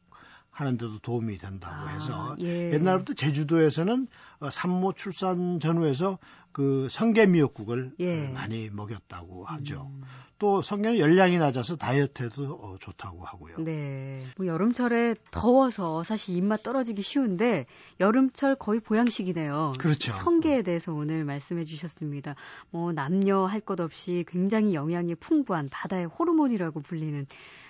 하는 0.55 0.77
데도 0.77 0.99
도움이 0.99 1.37
된다고 1.37 1.75
아, 1.75 1.87
해서 1.89 2.35
예. 2.39 2.71
옛날부터 2.71 3.13
제주도에서는 3.13 4.07
어, 4.39 4.49
산모 4.49 4.93
출산 4.93 5.59
전후에서 5.59 6.17
그 6.53 6.87
성게 6.89 7.25
미역국을 7.25 7.91
예. 7.99 8.29
많이 8.29 8.69
먹였다고 8.69 9.43
하죠. 9.43 9.91
음. 9.93 10.03
또 10.39 10.61
성게는 10.61 10.97
열량이 10.99 11.37
낮아서 11.37 11.75
다이어트에도 11.75 12.53
어, 12.53 12.75
좋다고 12.79 13.25
하고요. 13.25 13.57
네. 13.59 14.23
뭐 14.37 14.47
여름철에 14.47 15.15
더워서 15.31 16.03
사실 16.03 16.37
입맛 16.37 16.63
떨어지기 16.63 17.01
쉬운데 17.01 17.65
여름철 17.99 18.55
거의 18.55 18.79
보양식이네요. 18.79 19.73
그렇죠. 19.77 20.13
성게에 20.13 20.61
대해서 20.61 20.93
오늘 20.93 21.25
말씀해 21.25 21.65
주셨습니다. 21.65 22.35
뭐 22.69 22.93
남녀 22.93 23.45
할 23.45 23.59
것 23.59 23.79
없이 23.81 24.23
굉장히 24.27 24.73
영양이 24.73 25.15
풍부한 25.15 25.67
바다의 25.69 26.05
호르몬이라고 26.05 26.79
불리는 26.79 27.25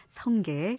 성게. 0.07 0.77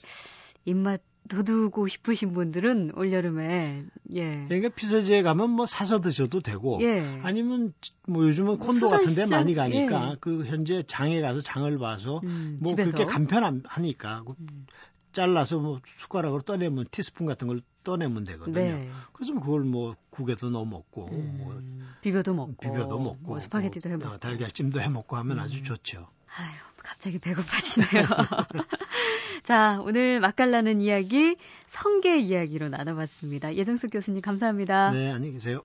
입맛 0.65 1.01
돋우고 1.29 1.87
싶으신 1.89 2.33
분들은 2.33 2.93
올여름에 2.95 3.85
예. 4.15 4.45
그러니까 4.49 4.69
피서지에 4.71 5.23
가면 5.23 5.51
뭐 5.51 5.67
사서 5.67 6.01
드셔도 6.01 6.41
되고 6.41 6.79
예. 6.83 7.21
아니면 7.23 7.73
뭐 8.07 8.25
요즘은 8.25 8.59
콘도 8.59 8.89
뭐 8.89 8.91
같은 8.91 9.15
데 9.15 9.27
많이 9.27 9.55
가니까 9.55 10.13
예. 10.13 10.17
그 10.21 10.45
현재 10.45 10.83
장에 10.87 11.21
가서 11.21 11.41
장을 11.41 11.79
봐서 11.79 12.21
음, 12.25 12.59
뭐 12.61 12.71
집에서. 12.71 12.97
그렇게 12.97 13.13
간편하니까 13.13 14.25
음. 14.39 14.67
잘라서 15.13 15.59
뭐 15.59 15.81
숟가락으로 15.87 16.43
떠내면 16.43 16.85
티스푼 16.91 17.27
같은 17.27 17.49
걸 17.49 17.63
떠내면 17.85 18.25
되거든요. 18.25 18.55
네. 18.55 18.89
그래서 19.15 19.33
뭐 19.33 19.43
그걸 19.43 19.61
뭐 19.63 19.97
국에도 20.11 20.51
넣어 20.51 20.67
먹고 20.67 21.09
음, 21.11 21.39
뭐 21.39 21.63
비벼도 22.03 22.35
먹고 22.35 22.57
비벼도 22.61 22.99
먹고 22.99 23.19
뭐 23.23 23.41
스파게티도 23.41 23.89
해 23.89 23.97
먹고 23.97 24.11
어, 24.11 24.19
달걀찜도 24.19 24.81
해 24.81 24.89
먹고 24.89 25.17
하면 25.17 25.39
아주 25.39 25.61
음. 25.61 25.65
좋죠. 25.65 26.09
아유, 26.39 26.51
갑자기 26.83 27.19
배고파지네요. 27.19 28.05
자, 29.43 29.81
오늘 29.85 30.21
맛깔나는 30.21 30.81
이야기 30.81 31.37
성게 31.67 32.19
이야기로 32.19 32.69
나눠봤습니다. 32.69 33.55
예정숙 33.55 33.91
교수님 33.91 34.21
감사합니다. 34.21 34.91
네, 34.91 35.13
안녕히 35.13 35.33
계세요. 35.33 35.63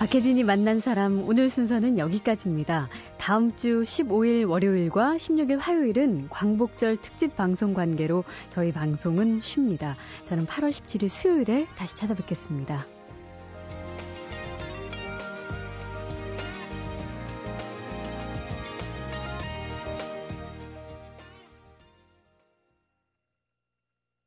박혜진이 0.00 0.44
만난 0.44 0.80
사람 0.80 1.28
오늘 1.28 1.50
순서는 1.50 1.98
여기까지입니다. 1.98 2.88
다음 3.18 3.54
주 3.54 3.82
15일 3.82 4.48
월요일과 4.48 5.16
16일 5.16 5.58
화요일은 5.58 6.30
광복절 6.30 6.96
특집 6.96 7.36
방송 7.36 7.74
관계로 7.74 8.24
저희 8.48 8.72
방송은 8.72 9.42
쉽니다. 9.42 9.96
저는 10.24 10.46
8월 10.46 10.70
17일 10.70 11.10
수요일에 11.10 11.66
다시 11.76 11.96
찾아뵙겠습니다. 11.96 12.86